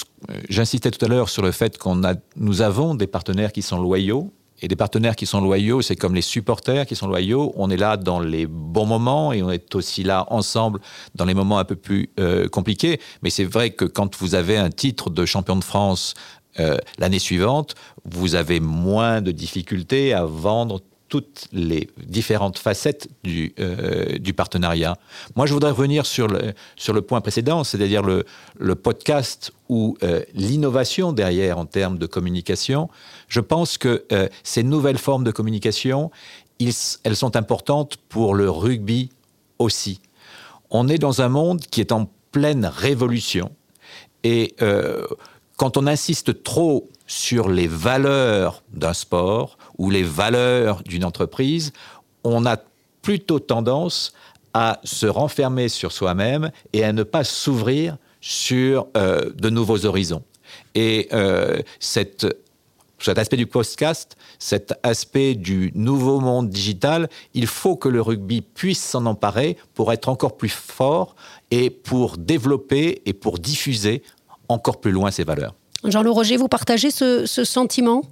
j'insistais 0.50 0.92
tout 0.92 1.04
à 1.06 1.08
l'heure 1.08 1.30
sur 1.30 1.42
le 1.42 1.52
fait 1.52 1.78
qu'on 1.78 2.04
a, 2.04 2.16
nous 2.36 2.62
avons 2.62 2.96
des 2.96 3.08
partenaires 3.08 3.52
qui 3.52 3.62
sont 3.62 3.80
loyaux 3.80 4.32
et 4.62 4.68
des 4.68 4.76
partenaires 4.76 5.16
qui 5.16 5.26
sont 5.26 5.42
loyaux, 5.42 5.82
c'est 5.82 5.96
comme 5.96 6.14
les 6.14 6.22
supporters 6.22 6.86
qui 6.86 6.96
sont 6.96 7.08
loyaux. 7.08 7.52
On 7.56 7.70
est 7.70 7.78
là 7.78 7.98
dans 7.98 8.20
les 8.20 8.46
bons 8.46 8.86
moments 8.86 9.34
et 9.34 9.42
on 9.42 9.50
est 9.50 9.74
aussi 9.76 10.04
là 10.04 10.26
ensemble 10.30 10.80
dans 11.16 11.26
les 11.26 11.34
moments 11.34 11.58
un 11.58 11.66
peu 11.66 11.76
plus 11.76 12.10
euh, 12.20 12.48
compliqués. 12.48 13.00
Mais 13.24 13.30
c'est 13.30 13.44
vrai 13.44 13.72
que 13.72 13.86
quand 13.86 14.18
vous 14.18 14.36
avez 14.36 14.58
un 14.58 14.70
titre 14.70 15.10
de 15.10 15.26
champion 15.26 15.56
de 15.56 15.64
France 15.64 16.14
euh, 16.60 16.78
l'année 17.00 17.20
suivante, 17.20 17.76
vous 18.06 18.36
avez 18.36 18.60
moins 18.60 19.22
de 19.22 19.32
difficultés 19.32 20.14
à 20.14 20.26
vendre 20.26 20.82
toutes 21.12 21.50
les 21.52 21.90
différentes 21.98 22.58
facettes 22.58 23.10
du, 23.26 23.54
euh, 23.60 24.18
du 24.18 24.34
partenariat. 24.34 24.98
Moi, 25.36 25.46
je 25.46 25.54
voudrais 25.54 25.72
revenir 25.72 26.06
sur 26.06 26.30
le, 26.30 26.54
sur 26.78 26.94
le 26.94 27.02
point 27.02 27.20
précédent, 27.20 27.66
c'est-à-dire 27.66 28.02
le, 28.02 28.24
le 28.58 28.76
podcast 28.76 29.52
ou 29.68 29.98
euh, 30.04 30.24
l'innovation 30.34 31.12
derrière 31.12 31.58
en 31.58 31.66
termes 31.66 31.98
de 31.98 32.06
communication. 32.06 32.90
Je 33.28 33.42
pense 33.42 33.78
que 33.78 34.06
euh, 34.14 34.30
ces 34.44 34.64
nouvelles 34.64 34.98
formes 34.98 35.26
de 35.26 35.32
communication, 35.32 36.12
elles 36.62 37.18
sont 37.18 37.36
importantes 37.36 37.98
pour 38.08 38.34
le 38.34 38.50
rugby 38.50 39.10
aussi. 39.60 40.00
On 40.70 40.88
est 40.88 40.98
dans 40.98 41.22
un 41.22 41.28
monde 41.28 41.60
qui 41.60 41.82
est 41.82 41.92
en 41.92 42.10
pleine 42.32 42.66
révolution 42.66 43.52
et 44.24 44.56
quand 45.62 45.78
on 45.78 45.86
insiste 45.86 46.42
trop 46.42 46.90
sur 47.06 47.48
les 47.48 47.68
valeurs 47.68 48.64
d'un 48.74 48.96
sport 48.96 49.60
ou 49.78 49.92
les 49.92 50.02
valeurs 50.02 50.82
d'une 50.82 51.06
entreprise, 51.06 51.72
on 52.24 52.48
a 52.48 52.58
plutôt 53.04 53.38
tendance 53.38 54.14
à 54.56 54.80
se 54.84 55.06
renfermer 55.06 55.70
sur 55.70 55.92
soi-même 55.92 56.50
et 56.74 56.84
à 56.84 56.94
ne 56.94 57.04
pas 57.04 57.24
s'ouvrir 57.24 57.98
sur 58.22 58.88
euh, 58.98 59.30
de 59.36 59.52
nouveaux 59.52 59.86
horizons. 59.86 60.24
Et 60.74 61.10
euh, 61.14 61.62
cet 61.80 62.26
aspect 63.06 63.38
du 63.38 63.46
podcast, 63.46 64.18
cet 64.40 64.74
aspect 64.82 65.36
du 65.36 65.72
nouveau 65.76 66.22
monde 66.22 66.50
digital, 66.50 67.08
il 67.36 67.46
faut 67.46 67.76
que 67.76 67.88
le 67.88 68.02
rugby 68.02 68.42
puisse 68.42 68.84
s'en 68.84 69.06
emparer 69.06 69.58
pour 69.76 69.94
être 69.94 70.10
encore 70.10 70.38
plus 70.38 70.50
fort 70.50 71.16
et 71.52 71.70
pour 71.70 72.18
développer 72.18 73.04
et 73.06 73.14
pour 73.14 73.38
diffuser 73.38 74.02
encore 74.54 74.80
plus 74.80 74.92
loin 74.92 75.12
ces 75.12 75.24
valeurs. 75.24 75.56
Jean-Loup 75.86 76.14
Roger, 76.14 76.38
vous 76.38 76.48
partagez 76.48 76.92
ce, 76.92 77.26
sentiment? 77.26 78.04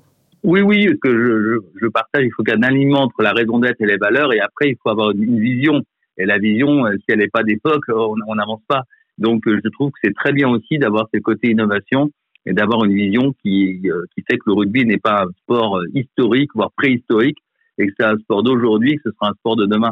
Oui, 0.44 0.62
oui, 0.62 0.88
que 1.02 1.10
je, 1.12 1.60
je, 1.82 1.88
partage. 1.88 2.24
Il 2.24 2.32
faut 2.32 2.44
qu'il 2.44 2.54
y 2.54 2.58
ait 2.58 2.60
un 2.60 2.68
alignement 2.68 3.02
entre 3.02 3.22
la 3.22 3.34
raison 3.34 3.60
d'être 3.60 3.82
et 3.82 3.86
les 3.86 3.98
valeurs. 3.98 4.34
Et 4.34 4.40
après, 4.40 4.70
il 4.70 4.76
faut 4.82 4.90
avoir 4.90 5.12
une 5.12 5.40
vision. 5.40 5.82
Et 6.18 6.26
la 6.26 6.38
vision, 6.38 6.86
euh, 6.86 6.96
si 6.98 7.06
elle 7.10 7.20
n'est 7.20 7.30
pas 7.30 7.44
d'époque, 7.44 7.86
on 7.90 8.36
n'avance 8.36 8.62
pas. 8.68 8.84
Donc, 9.18 9.48
euh, 9.48 9.60
je 9.64 9.70
trouve 9.70 9.92
que 9.92 10.00
c'est 10.04 10.14
très 10.14 10.32
bien 10.32 10.50
aussi 10.50 10.78
d'avoir 10.78 11.08
ce 11.14 11.20
côté 11.20 11.50
innovation 11.50 12.10
et 12.46 12.54
d'avoir 12.54 12.86
une 12.86 12.94
vision 12.94 13.34
qui, 13.42 13.82
euh, 13.86 14.06
qui 14.16 14.24
fait 14.30 14.38
que 14.38 14.44
le 14.48 14.54
rugby 14.54 14.86
n'est 14.86 14.98
pas 14.98 15.24
un 15.24 15.30
sport 15.44 15.82
historique, 15.94 16.52
voire 16.56 16.72
préhistorique, 16.72 17.38
et 17.78 17.88
que 17.88 17.94
c'est 17.98 18.06
un 18.06 18.18
sport 18.18 18.44
d'aujourd'hui, 18.44 18.96
que 18.96 19.04
ce 19.06 19.12
sera 19.12 19.30
un 19.30 19.34
sport 19.34 19.56
de 19.56 19.66
demain. 19.66 19.92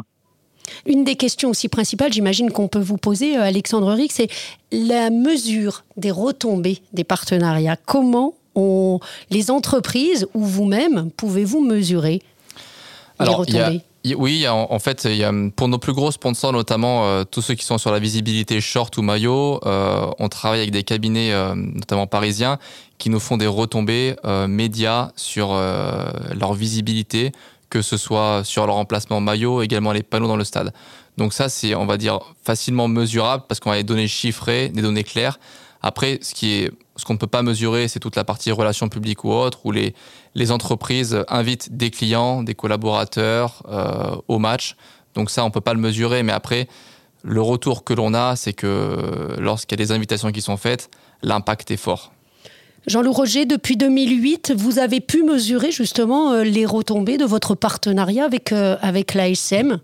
Une 0.86 1.04
des 1.04 1.16
questions 1.16 1.50
aussi 1.50 1.68
principales, 1.68 2.12
j'imagine 2.12 2.50
qu'on 2.50 2.68
peut 2.68 2.80
vous 2.80 2.96
poser, 2.96 3.36
euh, 3.36 3.42
Alexandre 3.42 3.92
Rick, 3.92 4.12
c'est 4.12 4.28
la 4.72 5.10
mesure 5.10 5.84
des 5.96 6.10
retombées 6.10 6.80
des 6.92 7.04
partenariats. 7.04 7.76
Comment 7.76 8.34
on, 8.54 9.00
les 9.30 9.50
entreprises 9.50 10.26
ou 10.34 10.44
vous-même 10.44 11.10
pouvez-vous 11.16 11.60
mesurer 11.60 12.22
les 13.20 13.28
retombées? 13.28 13.82
oui, 14.16 14.46
en, 14.48 14.78
fait, 14.78 15.04
y 15.04 15.24
a, 15.24 15.32
pour 15.54 15.68
nos 15.68 15.78
plus 15.78 15.92
gros 15.92 16.10
sponsors, 16.10 16.52
notamment 16.52 17.04
euh, 17.04 17.24
tous 17.24 17.42
ceux 17.42 17.54
qui 17.54 17.64
sont 17.64 17.76
sur 17.76 17.92
la 17.92 17.98
visibilité 17.98 18.60
short 18.60 18.96
ou 18.96 19.02
maillot, 19.02 19.60
euh, 19.66 20.06
on 20.18 20.28
travaille 20.28 20.60
avec 20.60 20.70
des 20.70 20.84
cabinets, 20.84 21.32
notamment 21.54 22.06
parisiens, 22.06 22.58
qui 22.96 23.10
nous 23.10 23.20
font 23.20 23.36
des 23.36 23.46
retombées 23.46 24.16
médias 24.48 25.10
sur 25.16 25.52
leur 25.52 26.54
visibilité, 26.54 27.32
que 27.70 27.82
ce 27.82 27.96
soit 27.96 28.42
sur 28.44 28.66
leur 28.66 28.76
emplacement 28.76 29.20
maillot, 29.20 29.62
également 29.62 29.92
les 29.92 30.02
panneaux 30.02 30.28
dans 30.28 30.36
le 30.36 30.44
stade. 30.44 30.72
Donc 31.16 31.32
ça, 31.32 31.48
c'est, 31.48 31.74
on 31.74 31.86
va 31.86 31.96
dire, 31.96 32.20
facilement 32.42 32.88
mesurable 32.88 33.44
parce 33.48 33.60
qu'on 33.60 33.70
a 33.70 33.76
des 33.76 33.84
données 33.84 34.08
chiffrées, 34.08 34.68
des 34.68 34.82
données 34.82 35.04
claires. 35.04 35.38
Après, 35.82 36.18
ce 36.22 36.34
qui 36.34 36.52
est, 36.54 36.70
ce 36.96 37.04
qu'on 37.04 37.12
ne 37.12 37.18
peut 37.18 37.26
pas 37.26 37.42
mesurer, 37.42 37.88
c'est 37.88 38.00
toute 38.00 38.16
la 38.16 38.24
partie 38.24 38.50
relations 38.50 38.88
publiques 38.88 39.24
ou 39.24 39.30
autres, 39.30 39.60
où 39.64 39.72
les, 39.72 39.94
les 40.34 40.50
entreprises 40.50 41.24
invitent 41.28 41.76
des 41.76 41.90
clients, 41.90 42.42
des 42.42 42.54
collaborateurs 42.54 43.62
euh, 43.68 44.16
au 44.28 44.38
match. 44.38 44.76
Donc 45.14 45.30
ça, 45.30 45.44
on 45.44 45.50
peut 45.50 45.60
pas 45.60 45.74
le 45.74 45.80
mesurer. 45.80 46.22
Mais 46.22 46.32
après, 46.32 46.68
le 47.22 47.42
retour 47.42 47.84
que 47.84 47.94
l'on 47.94 48.14
a, 48.14 48.36
c'est 48.36 48.52
que 48.52 49.36
lorsqu'il 49.38 49.78
y 49.78 49.82
a 49.82 49.84
des 49.84 49.92
invitations 49.92 50.32
qui 50.32 50.40
sont 50.40 50.56
faites, 50.56 50.90
l'impact 51.22 51.70
est 51.70 51.76
fort. 51.76 52.12
Jean-Loup 52.86 53.12
Roger, 53.12 53.44
depuis 53.44 53.76
2008, 53.76 54.54
vous 54.56 54.78
avez 54.78 55.00
pu 55.00 55.22
mesurer 55.22 55.70
justement 55.72 56.32
euh, 56.32 56.44
les 56.44 56.64
retombées 56.64 57.18
de 57.18 57.24
votre 57.24 57.54
partenariat 57.54 58.24
avec, 58.24 58.52
euh, 58.52 58.76
avec 58.80 59.14
l'ASM? 59.14 59.78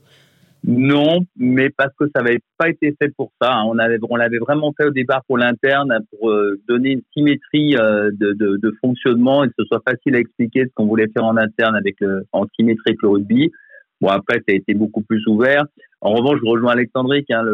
Non, 0.66 1.18
mais 1.36 1.68
parce 1.68 1.92
que 1.98 2.06
ça 2.14 2.22
n'avait 2.22 2.38
pas 2.56 2.70
été 2.70 2.94
fait 2.98 3.12
pour 3.14 3.30
ça. 3.42 3.52
Hein. 3.52 3.64
On, 3.66 3.78
avait, 3.78 3.98
on 4.08 4.16
l'avait 4.16 4.38
vraiment 4.38 4.72
fait 4.74 4.86
au 4.86 4.90
départ 4.90 5.22
pour 5.26 5.36
l'interne, 5.36 5.98
pour 6.10 6.30
euh, 6.30 6.58
donner 6.66 6.92
une 6.92 7.02
symétrie 7.12 7.74
de, 7.74 8.32
de, 8.32 8.74
fonctionnement 8.80 9.44
et 9.44 9.48
que 9.48 9.54
ce 9.58 9.64
soit 9.66 9.82
facile 9.86 10.16
à 10.16 10.20
expliquer 10.20 10.64
ce 10.64 10.70
qu'on 10.74 10.86
voulait 10.86 11.08
faire 11.14 11.24
en 11.24 11.36
interne 11.36 11.76
avec 11.76 11.96
en 12.32 12.46
symétrie 12.56 12.82
avec 12.86 13.02
le 13.02 13.08
rugby. 13.10 13.50
Bon, 14.00 14.08
après, 14.08 14.36
ça 14.36 14.52
a 14.52 14.54
été 14.54 14.72
beaucoup 14.72 15.02
plus 15.02 15.22
ouvert. 15.26 15.64
En 16.00 16.14
revanche, 16.14 16.38
je 16.42 16.48
rejoins 16.48 16.72
Alexandrique. 16.72 17.30
Hein, 17.30 17.44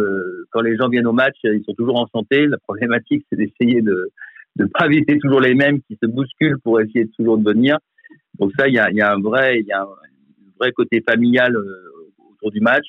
quand 0.51 0.61
les 0.61 0.77
gens 0.77 0.89
viennent 0.89 1.09
au 1.09 1.13
match, 1.13 1.37
ils 1.43 1.65
sont 1.65 1.75
toujours 1.75 1.99
en 1.99 2.07
santé. 2.15 2.47
La 2.47 2.59
problématique, 2.59 3.25
c'est 3.29 3.37
d'essayer 3.37 3.83
de, 3.83 4.13
de 4.57 4.67
pas 4.67 4.87
éviter 4.87 5.19
toujours 5.19 5.41
les 5.41 5.55
mêmes 5.55 5.81
qui 5.83 5.99
se 6.03 6.07
bousculent 6.07 6.59
pour 6.61 6.81
essayer 6.81 7.05
de 7.05 7.11
toujours 7.17 7.39
de 7.39 7.45
venir. 7.45 7.79
Donc 8.39 8.53
ça, 8.59 8.69
il 8.69 8.75
y 8.75 8.79
a, 8.79 9.13
un 9.13 9.21
vrai, 9.21 9.61
il 9.61 9.67
y 9.67 9.73
a 9.73 9.83
une 9.83 10.53
vrai 10.59 10.73
côté 10.73 11.03
familial 11.07 11.57
autour 12.31 12.51
du 12.51 12.61
match. 12.61 12.87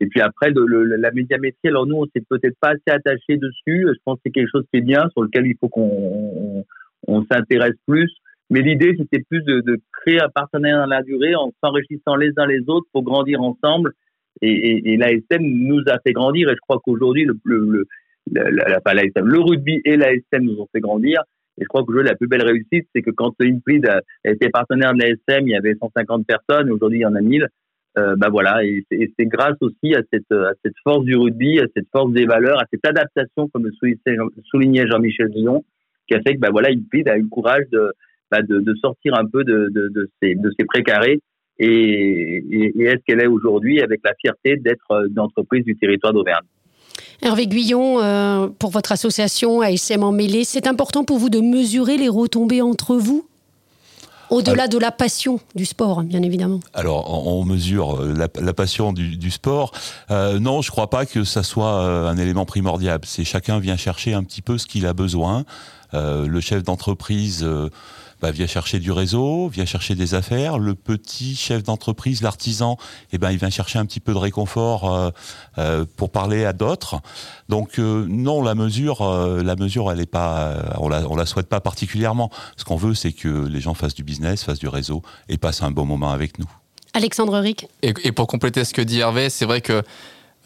Et 0.00 0.06
puis 0.06 0.20
après, 0.20 0.52
de, 0.52 0.60
la 0.60 1.10
médiamétrie, 1.12 1.68
alors 1.68 1.86
nous, 1.86 1.96
on 1.96 2.06
s'est 2.06 2.24
peut-être 2.28 2.58
pas 2.60 2.70
assez 2.70 2.90
attaché 2.90 3.36
dessus. 3.36 3.86
Je 3.86 3.98
pense 4.04 4.16
que 4.16 4.22
c'est 4.26 4.32
quelque 4.32 4.50
chose 4.50 4.64
qui 4.72 4.78
est 4.78 4.82
bien, 4.82 5.08
sur 5.10 5.22
lequel 5.22 5.46
il 5.46 5.56
faut 5.58 5.68
qu'on 5.68 6.64
on, 7.06 7.24
s'intéresse 7.30 7.76
plus. 7.86 8.12
Mais 8.50 8.60
l'idée, 8.60 8.94
c'était 8.98 9.22
plus 9.28 9.42
de, 9.42 9.80
créer 9.92 10.20
un 10.20 10.28
partenariat 10.28 10.78
dans 10.78 10.86
la 10.86 11.02
durée 11.02 11.34
en 11.34 11.52
s'enrichissant 11.62 12.16
les 12.16 12.32
uns 12.36 12.46
les 12.46 12.62
autres 12.68 12.86
pour 12.92 13.02
grandir 13.02 13.40
ensemble. 13.40 13.92
Et, 14.42 14.96
l'ASM 14.96 15.42
nous 15.42 15.82
a 15.86 15.98
fait 16.04 16.12
grandir. 16.12 16.50
Et 16.50 16.54
je 16.54 16.60
crois 16.60 16.80
qu'aujourd'hui, 16.84 17.24
le, 17.24 17.38
le, 17.44 17.86
la, 18.32 18.80
pas 18.80 18.94
l'ASM, 18.94 19.26
le 19.26 19.40
rugby 19.40 19.80
et 19.84 19.96
l'ASM 19.96 20.44
nous 20.44 20.60
ont 20.60 20.68
fait 20.72 20.80
grandir. 20.80 21.22
Et 21.58 21.62
je 21.62 21.68
crois 21.68 21.84
que 21.84 21.92
la 21.92 22.16
plus 22.16 22.26
belle 22.26 22.42
réussite, 22.42 22.88
c'est 22.94 23.02
que 23.02 23.10
quand 23.10 23.34
Implid 23.40 23.88
était 24.24 24.48
partenaire 24.48 24.92
de 24.92 25.00
l'ASM, 25.00 25.46
il 25.46 25.50
y 25.50 25.56
avait 25.56 25.76
150 25.80 26.26
personnes. 26.26 26.70
Aujourd'hui, 26.70 26.98
il 26.98 27.02
y 27.02 27.06
en 27.06 27.14
a 27.14 27.20
1000 27.20 27.48
euh, 27.96 28.16
bah 28.16 28.28
voilà, 28.28 28.64
et 28.64 28.84
c'est 28.90 29.26
grâce 29.26 29.56
aussi 29.60 29.94
à 29.94 30.00
cette, 30.12 30.32
à 30.32 30.52
cette 30.64 30.74
force 30.82 31.04
du 31.04 31.14
rugby, 31.14 31.60
à 31.60 31.66
cette 31.76 31.86
force 31.92 32.12
des 32.12 32.26
valeurs, 32.26 32.58
à 32.60 32.64
cette 32.72 32.84
adaptation, 32.84 33.48
comme 33.48 33.66
le 33.66 34.42
soulignait 34.50 34.88
Jean-Michel 34.88 35.28
Guillon, 35.28 35.64
qui 36.08 36.16
a 36.16 36.20
fait 36.22 36.34
que 36.34 36.40
bah 36.40 36.48
voilà, 36.50 36.70
il 36.70 37.08
a 37.08 37.16
eu 37.16 37.22
le 37.22 37.28
courage 37.28 37.68
de, 37.70 37.92
bah 38.32 38.42
de, 38.42 38.58
de, 38.58 38.74
sortir 38.82 39.14
un 39.16 39.26
peu 39.26 39.44
de, 39.44 39.68
de, 39.70 39.88
de 39.88 40.10
ces, 40.20 40.34
de 40.34 40.50
ces 40.58 40.64
précarés 40.64 41.20
et, 41.60 42.44
et, 42.50 42.82
est-ce 42.82 43.02
qu'elle 43.06 43.20
est 43.20 43.28
aujourd'hui 43.28 43.80
avec 43.80 44.00
la 44.04 44.12
fierté 44.20 44.56
d'être 44.56 45.06
une 45.08 45.20
entreprise 45.20 45.64
du 45.64 45.76
territoire 45.76 46.12
d'Auvergne? 46.12 46.46
Hervé 47.24 47.46
Guyon, 47.46 48.00
euh, 48.02 48.48
pour 48.58 48.68
votre 48.68 48.92
association 48.92 49.62
ASM 49.62 50.02
en 50.02 50.12
mêlée, 50.12 50.44
c'est 50.44 50.66
important 50.66 51.04
pour 51.04 51.16
vous 51.16 51.30
de 51.30 51.40
mesurer 51.40 51.96
les 51.96 52.10
retombées 52.10 52.60
entre 52.60 52.96
vous 52.96 53.26
au-delà 54.28 54.68
de 54.68 54.76
la 54.76 54.90
passion 54.90 55.40
du 55.54 55.64
sport, 55.64 56.02
bien 56.02 56.22
évidemment. 56.22 56.60
Alors, 56.74 57.26
on 57.26 57.44
mesure 57.44 58.02
euh, 58.02 58.14
la, 58.14 58.52
passion 58.52 58.92
du, 58.92 59.30
sport. 59.30 59.72
Euh, 60.10 60.38
non, 60.38 60.60
je 60.60 60.68
ne 60.68 60.72
crois 60.72 60.90
pas 60.90 61.06
que 61.06 61.24
ça 61.24 61.42
soit 61.42 61.82
un 61.82 62.16
élément 62.18 62.44
primordial. 62.44 63.00
C'est 63.04 63.24
chacun 63.24 63.58
vient 63.58 63.78
chercher 63.78 64.12
un 64.12 64.22
petit 64.22 64.42
peu 64.42 64.58
ce 64.58 64.66
qu'il 64.66 64.86
a 64.86 64.92
besoin. 64.92 65.44
le 65.92 66.40
chef 66.40 66.62
d'entreprise 66.62 67.46
bah, 68.24 68.30
vient 68.30 68.46
chercher 68.46 68.78
du 68.78 68.90
réseau, 68.90 69.48
vient 69.48 69.66
chercher 69.66 69.94
des 69.94 70.14
affaires. 70.14 70.56
Le 70.56 70.74
petit 70.74 71.36
chef 71.36 71.62
d'entreprise, 71.62 72.22
l'artisan, 72.22 72.78
eh 73.12 73.18
ben, 73.18 73.30
il 73.30 73.36
vient 73.36 73.50
chercher 73.50 73.78
un 73.78 73.84
petit 73.84 74.00
peu 74.00 74.14
de 74.14 74.18
réconfort 74.18 74.90
euh, 74.90 75.10
euh, 75.58 75.84
pour 75.98 76.08
parler 76.08 76.46
à 76.46 76.54
d'autres. 76.54 77.02
Donc 77.50 77.78
euh, 77.78 78.06
non, 78.08 78.40
la 78.40 78.54
mesure, 78.54 79.04
la 79.04 79.56
mesure, 79.56 79.92
elle 79.92 80.00
est 80.00 80.06
pas, 80.06 80.56
on 80.78 80.88
la, 80.88 81.06
on 81.06 81.16
la 81.16 81.26
souhaite 81.26 81.50
pas 81.50 81.60
particulièrement. 81.60 82.30
Ce 82.56 82.64
qu'on 82.64 82.76
veut, 82.76 82.94
c'est 82.94 83.12
que 83.12 83.28
les 83.28 83.60
gens 83.60 83.74
fassent 83.74 83.94
du 83.94 84.04
business, 84.04 84.42
fassent 84.42 84.58
du 84.58 84.68
réseau 84.68 85.02
et 85.28 85.36
passent 85.36 85.62
un 85.62 85.70
bon 85.70 85.84
moment 85.84 86.10
avec 86.10 86.38
nous. 86.38 86.48
Alexandre 86.94 87.38
Rick. 87.38 87.68
Et, 87.82 87.92
et 88.04 88.12
pour 88.12 88.26
compléter 88.26 88.64
ce 88.64 88.72
que 88.72 88.80
dit 88.80 89.00
Hervé, 89.00 89.28
c'est 89.28 89.44
vrai 89.44 89.60
que 89.60 89.82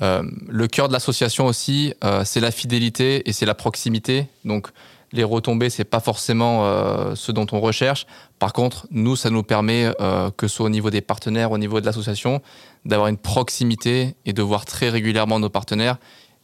le 0.00 0.66
cœur 0.66 0.88
de 0.88 0.92
l'association 0.92 1.46
aussi, 1.46 1.94
c'est 2.24 2.40
la 2.40 2.50
fidélité 2.50 3.28
et 3.28 3.32
c'est 3.32 3.46
la 3.46 3.54
proximité. 3.54 4.26
Donc 4.44 4.70
les 5.12 5.24
retombées, 5.24 5.70
c'est 5.70 5.84
pas 5.84 6.00
forcément 6.00 6.64
euh, 6.64 7.14
ce 7.14 7.32
dont 7.32 7.46
on 7.52 7.60
recherche. 7.60 8.06
Par 8.38 8.52
contre, 8.52 8.86
nous, 8.90 9.16
ça 9.16 9.30
nous 9.30 9.42
permet, 9.42 9.90
euh, 10.00 10.30
que 10.36 10.48
ce 10.48 10.56
soit 10.56 10.66
au 10.66 10.70
niveau 10.70 10.90
des 10.90 11.00
partenaires, 11.00 11.50
au 11.52 11.58
niveau 11.58 11.80
de 11.80 11.86
l'association, 11.86 12.42
d'avoir 12.84 13.08
une 13.08 13.16
proximité 13.16 14.14
et 14.26 14.32
de 14.32 14.42
voir 14.42 14.64
très 14.64 14.88
régulièrement 14.88 15.38
nos 15.38 15.48
partenaires. 15.48 15.96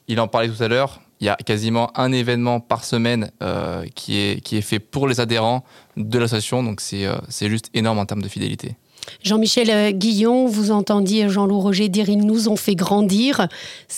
Il 0.09 0.21
en 0.21 0.29
parlait 0.29 0.49
tout 0.49 0.63
à 0.63 0.69
l'heure, 0.69 1.01
il 1.21 1.27
y 1.27 1.31
a 1.31 1.37
quasiment 1.37 1.97
un 1.99 2.13
événement 2.13 2.61
par 2.61 2.85
semaine 2.85 3.31
euh, 3.43 3.85
qui, 3.95 4.19
est, 4.19 4.41
qui 4.43 4.57
est 4.57 4.63
fait 4.63 4.79
pour 4.79 5.09
les 5.09 5.21
adhérents 5.21 5.65
de 5.97 6.19
l'association, 6.19 6.63
donc 6.63 6.81
c'est 6.81 7.49
juste 7.49 7.71
énorme 7.73 7.99
en 7.99 8.07
termes 8.07 8.23
de 8.23 8.29
fidélité. 8.29 8.77
Jean-Michel 9.23 9.71
euh, 9.71 9.91
Guillon, 9.91 10.47
vous 10.47 10.71
entendiez 10.71 11.29
Jean-Loup 11.29 11.61
Roger 11.61 11.89
dire 11.89 12.09
ils 12.09 12.25
nous 12.25 12.49
ont 12.49 12.57
fait 12.57 12.75
grandir. 12.75 13.49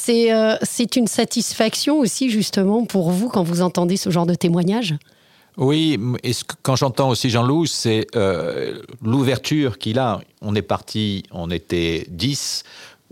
Euh, 0.08 0.56
c'est 0.62 0.96
une 0.96 1.06
satisfaction 1.06 1.98
aussi 1.98 2.30
justement 2.30 2.84
pour 2.84 3.10
vous 3.10 3.28
quand 3.28 3.42
vous 3.42 3.62
entendez 3.62 3.96
ce 3.96 4.10
genre 4.10 4.26
de 4.26 4.34
témoignage? 4.34 4.94
Oui, 5.56 5.98
et 6.22 6.32
quand 6.62 6.76
j'entends 6.76 7.08
aussi 7.08 7.30
Jean-Loup, 7.30 7.64
c'est 7.64 8.06
euh, 8.14 8.82
l'ouverture 9.02 9.78
qu'il 9.78 9.98
a. 9.98 10.20
On 10.42 10.54
est 10.54 10.62
parti, 10.62 11.22
on 11.30 11.50
était 11.50 12.06
10, 12.10 12.62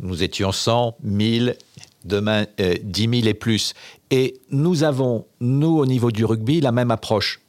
nous 0.02 0.22
étions 0.22 0.52
100, 0.52 0.96
1000, 1.02 1.56
demain 2.04 2.44
10 2.58 3.00
000 3.00 3.12
et 3.26 3.34
plus. 3.34 3.72
Et 4.10 4.34
nous 4.50 4.84
avons, 4.84 5.24
nous, 5.40 5.78
au 5.78 5.86
niveau 5.86 6.10
du 6.10 6.26
rugby, 6.26 6.60
la 6.60 6.70
même 6.70 6.90
approche. 6.90 7.40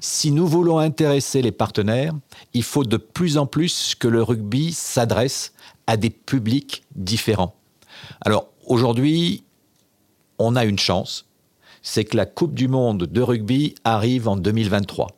Si 0.00 0.30
nous 0.30 0.46
voulons 0.46 0.78
intéresser 0.78 1.42
les 1.42 1.50
partenaires, 1.50 2.12
il 2.54 2.62
faut 2.62 2.84
de 2.84 2.96
plus 2.96 3.36
en 3.36 3.46
plus 3.46 3.96
que 3.96 4.06
le 4.06 4.22
rugby 4.22 4.72
s'adresse 4.72 5.52
à 5.88 5.96
des 5.96 6.10
publics 6.10 6.84
différents. 6.94 7.56
Alors 8.20 8.48
aujourd'hui, 8.66 9.42
on 10.38 10.54
a 10.54 10.64
une 10.64 10.78
chance, 10.78 11.26
c'est 11.82 12.04
que 12.04 12.16
la 12.16 12.26
Coupe 12.26 12.54
du 12.54 12.68
Monde 12.68 13.04
de 13.04 13.20
rugby 13.20 13.74
arrive 13.82 14.28
en 14.28 14.36
2023. 14.36 15.08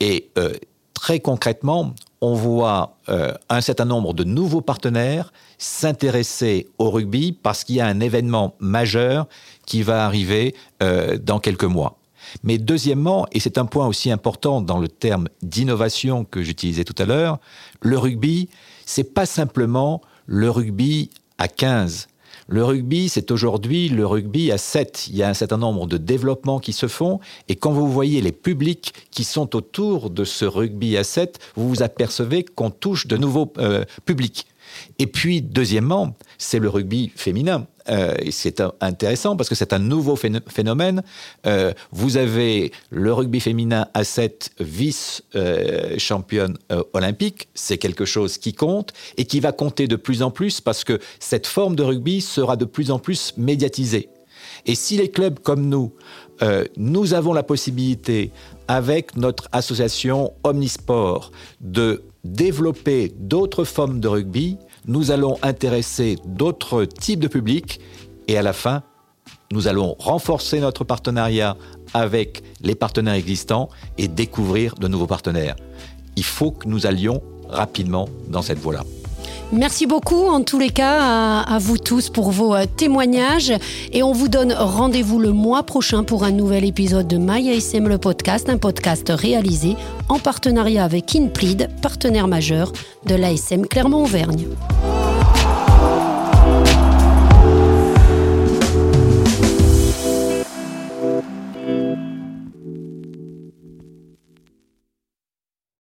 Et 0.00 0.30
euh, 0.38 0.54
très 0.92 1.20
concrètement, 1.20 1.94
on 2.20 2.34
voit 2.34 2.96
euh, 3.08 3.32
un 3.48 3.60
certain 3.60 3.84
nombre 3.84 4.12
de 4.12 4.24
nouveaux 4.24 4.60
partenaires 4.60 5.32
s'intéresser 5.58 6.66
au 6.78 6.90
rugby 6.90 7.30
parce 7.32 7.62
qu'il 7.62 7.76
y 7.76 7.80
a 7.80 7.86
un 7.86 8.00
événement 8.00 8.56
majeur 8.58 9.28
qui 9.66 9.82
va 9.82 10.04
arriver 10.04 10.56
euh, 10.82 11.16
dans 11.16 11.38
quelques 11.38 11.64
mois. 11.64 11.98
Mais 12.42 12.58
deuxièmement, 12.58 13.26
et 13.32 13.40
c'est 13.40 13.58
un 13.58 13.66
point 13.66 13.86
aussi 13.86 14.10
important 14.10 14.60
dans 14.60 14.78
le 14.78 14.88
terme 14.88 15.28
d'innovation 15.42 16.24
que 16.24 16.42
j'utilisais 16.42 16.84
tout 16.84 16.94
à 16.98 17.04
l'heure, 17.04 17.38
le 17.80 17.98
rugby, 17.98 18.48
c'est 18.84 19.14
pas 19.14 19.26
simplement 19.26 20.00
le 20.26 20.50
rugby 20.50 21.10
à 21.38 21.48
15. 21.48 22.08
Le 22.48 22.62
rugby, 22.62 23.08
c'est 23.08 23.32
aujourd'hui 23.32 23.88
le 23.88 24.06
rugby 24.06 24.52
à 24.52 24.58
7. 24.58 25.08
Il 25.08 25.16
y 25.16 25.22
a 25.24 25.28
un 25.28 25.34
certain 25.34 25.56
nombre 25.56 25.86
de 25.86 25.96
développements 25.96 26.60
qui 26.60 26.72
se 26.72 26.86
font 26.86 27.18
et 27.48 27.56
quand 27.56 27.72
vous 27.72 27.90
voyez 27.90 28.20
les 28.20 28.30
publics 28.30 28.94
qui 29.10 29.24
sont 29.24 29.56
autour 29.56 30.10
de 30.10 30.22
ce 30.22 30.44
rugby 30.44 30.96
à 30.96 31.02
7, 31.02 31.40
vous 31.56 31.68
vous 31.68 31.82
apercevez 31.82 32.44
qu'on 32.44 32.70
touche 32.70 33.08
de 33.08 33.16
nouveaux 33.16 33.52
euh, 33.58 33.84
publics. 34.04 34.46
Et 34.98 35.06
puis, 35.06 35.42
deuxièmement, 35.42 36.14
c'est 36.38 36.58
le 36.58 36.68
rugby 36.68 37.12
féminin. 37.14 37.66
Euh, 37.88 38.14
c'est 38.30 38.62
intéressant 38.80 39.36
parce 39.36 39.48
que 39.48 39.54
c'est 39.54 39.72
un 39.72 39.78
nouveau 39.78 40.16
phénomène. 40.16 41.04
Euh, 41.46 41.72
vous 41.92 42.16
avez 42.16 42.72
le 42.90 43.12
rugby 43.12 43.38
féminin 43.40 43.86
à 43.94 44.02
7 44.04 44.50
vice-championne 44.60 46.58
euh, 46.72 46.82
olympique. 46.92 47.48
C'est 47.54 47.78
quelque 47.78 48.04
chose 48.04 48.38
qui 48.38 48.54
compte 48.54 48.92
et 49.16 49.24
qui 49.24 49.38
va 49.40 49.52
compter 49.52 49.86
de 49.86 49.96
plus 49.96 50.22
en 50.22 50.30
plus 50.30 50.60
parce 50.60 50.84
que 50.84 50.98
cette 51.20 51.46
forme 51.46 51.76
de 51.76 51.82
rugby 51.82 52.20
sera 52.20 52.56
de 52.56 52.64
plus 52.64 52.90
en 52.90 52.98
plus 52.98 53.34
médiatisée. 53.36 54.08
Et 54.64 54.74
si 54.74 54.96
les 54.96 55.10
clubs 55.10 55.38
comme 55.38 55.68
nous, 55.68 55.92
nous 56.76 57.14
avons 57.14 57.32
la 57.32 57.42
possibilité, 57.42 58.30
avec 58.68 59.16
notre 59.16 59.48
association 59.52 60.32
Omnisport, 60.44 61.30
de 61.60 62.02
développer 62.24 63.12
d'autres 63.18 63.64
formes 63.64 64.00
de 64.00 64.08
rugby, 64.08 64.58
nous 64.86 65.10
allons 65.10 65.38
intéresser 65.42 66.16
d'autres 66.24 66.84
types 66.84 67.20
de 67.20 67.28
publics 67.28 67.80
et 68.28 68.36
à 68.36 68.42
la 68.42 68.52
fin, 68.52 68.82
nous 69.52 69.68
allons 69.68 69.94
renforcer 69.98 70.60
notre 70.60 70.84
partenariat 70.84 71.56
avec 71.94 72.42
les 72.62 72.74
partenaires 72.74 73.14
existants 73.14 73.68
et 73.96 74.08
découvrir 74.08 74.74
de 74.74 74.88
nouveaux 74.88 75.06
partenaires. 75.06 75.56
Il 76.16 76.24
faut 76.24 76.50
que 76.50 76.68
nous 76.68 76.86
allions 76.86 77.22
rapidement 77.48 78.08
dans 78.28 78.42
cette 78.42 78.58
voie-là. 78.58 78.82
Merci 79.52 79.86
beaucoup 79.86 80.26
en 80.26 80.42
tous 80.42 80.58
les 80.58 80.70
cas 80.70 81.42
à, 81.42 81.58
vous 81.58 81.78
tous 81.78 82.10
pour 82.10 82.32
vos 82.32 82.54
euh, 82.54 82.64
témoignages 82.66 83.52
et 83.92 84.02
on 84.02 84.12
vous 84.12 84.28
donne 84.28 84.52
rendez-vous 84.52 85.20
le 85.20 85.30
mois 85.30 85.62
prochain 85.62 86.02
pour 86.02 86.24
un 86.24 86.32
nouvel 86.32 86.64
épisode 86.64 87.06
de 87.06 87.16
MyASM 87.16 87.88
le 87.88 87.98
podcast, 87.98 88.48
un 88.48 88.58
podcast 88.58 89.12
réalisé 89.14 89.76
en 90.08 90.18
partenariat 90.18 90.82
avec 90.82 91.14
InPlead, 91.14 91.70
partenaire 91.80 92.26
majeur 92.26 92.72
de 93.06 93.14
l'ASM 93.14 93.66
Clermont-Auvergne. 93.66 94.46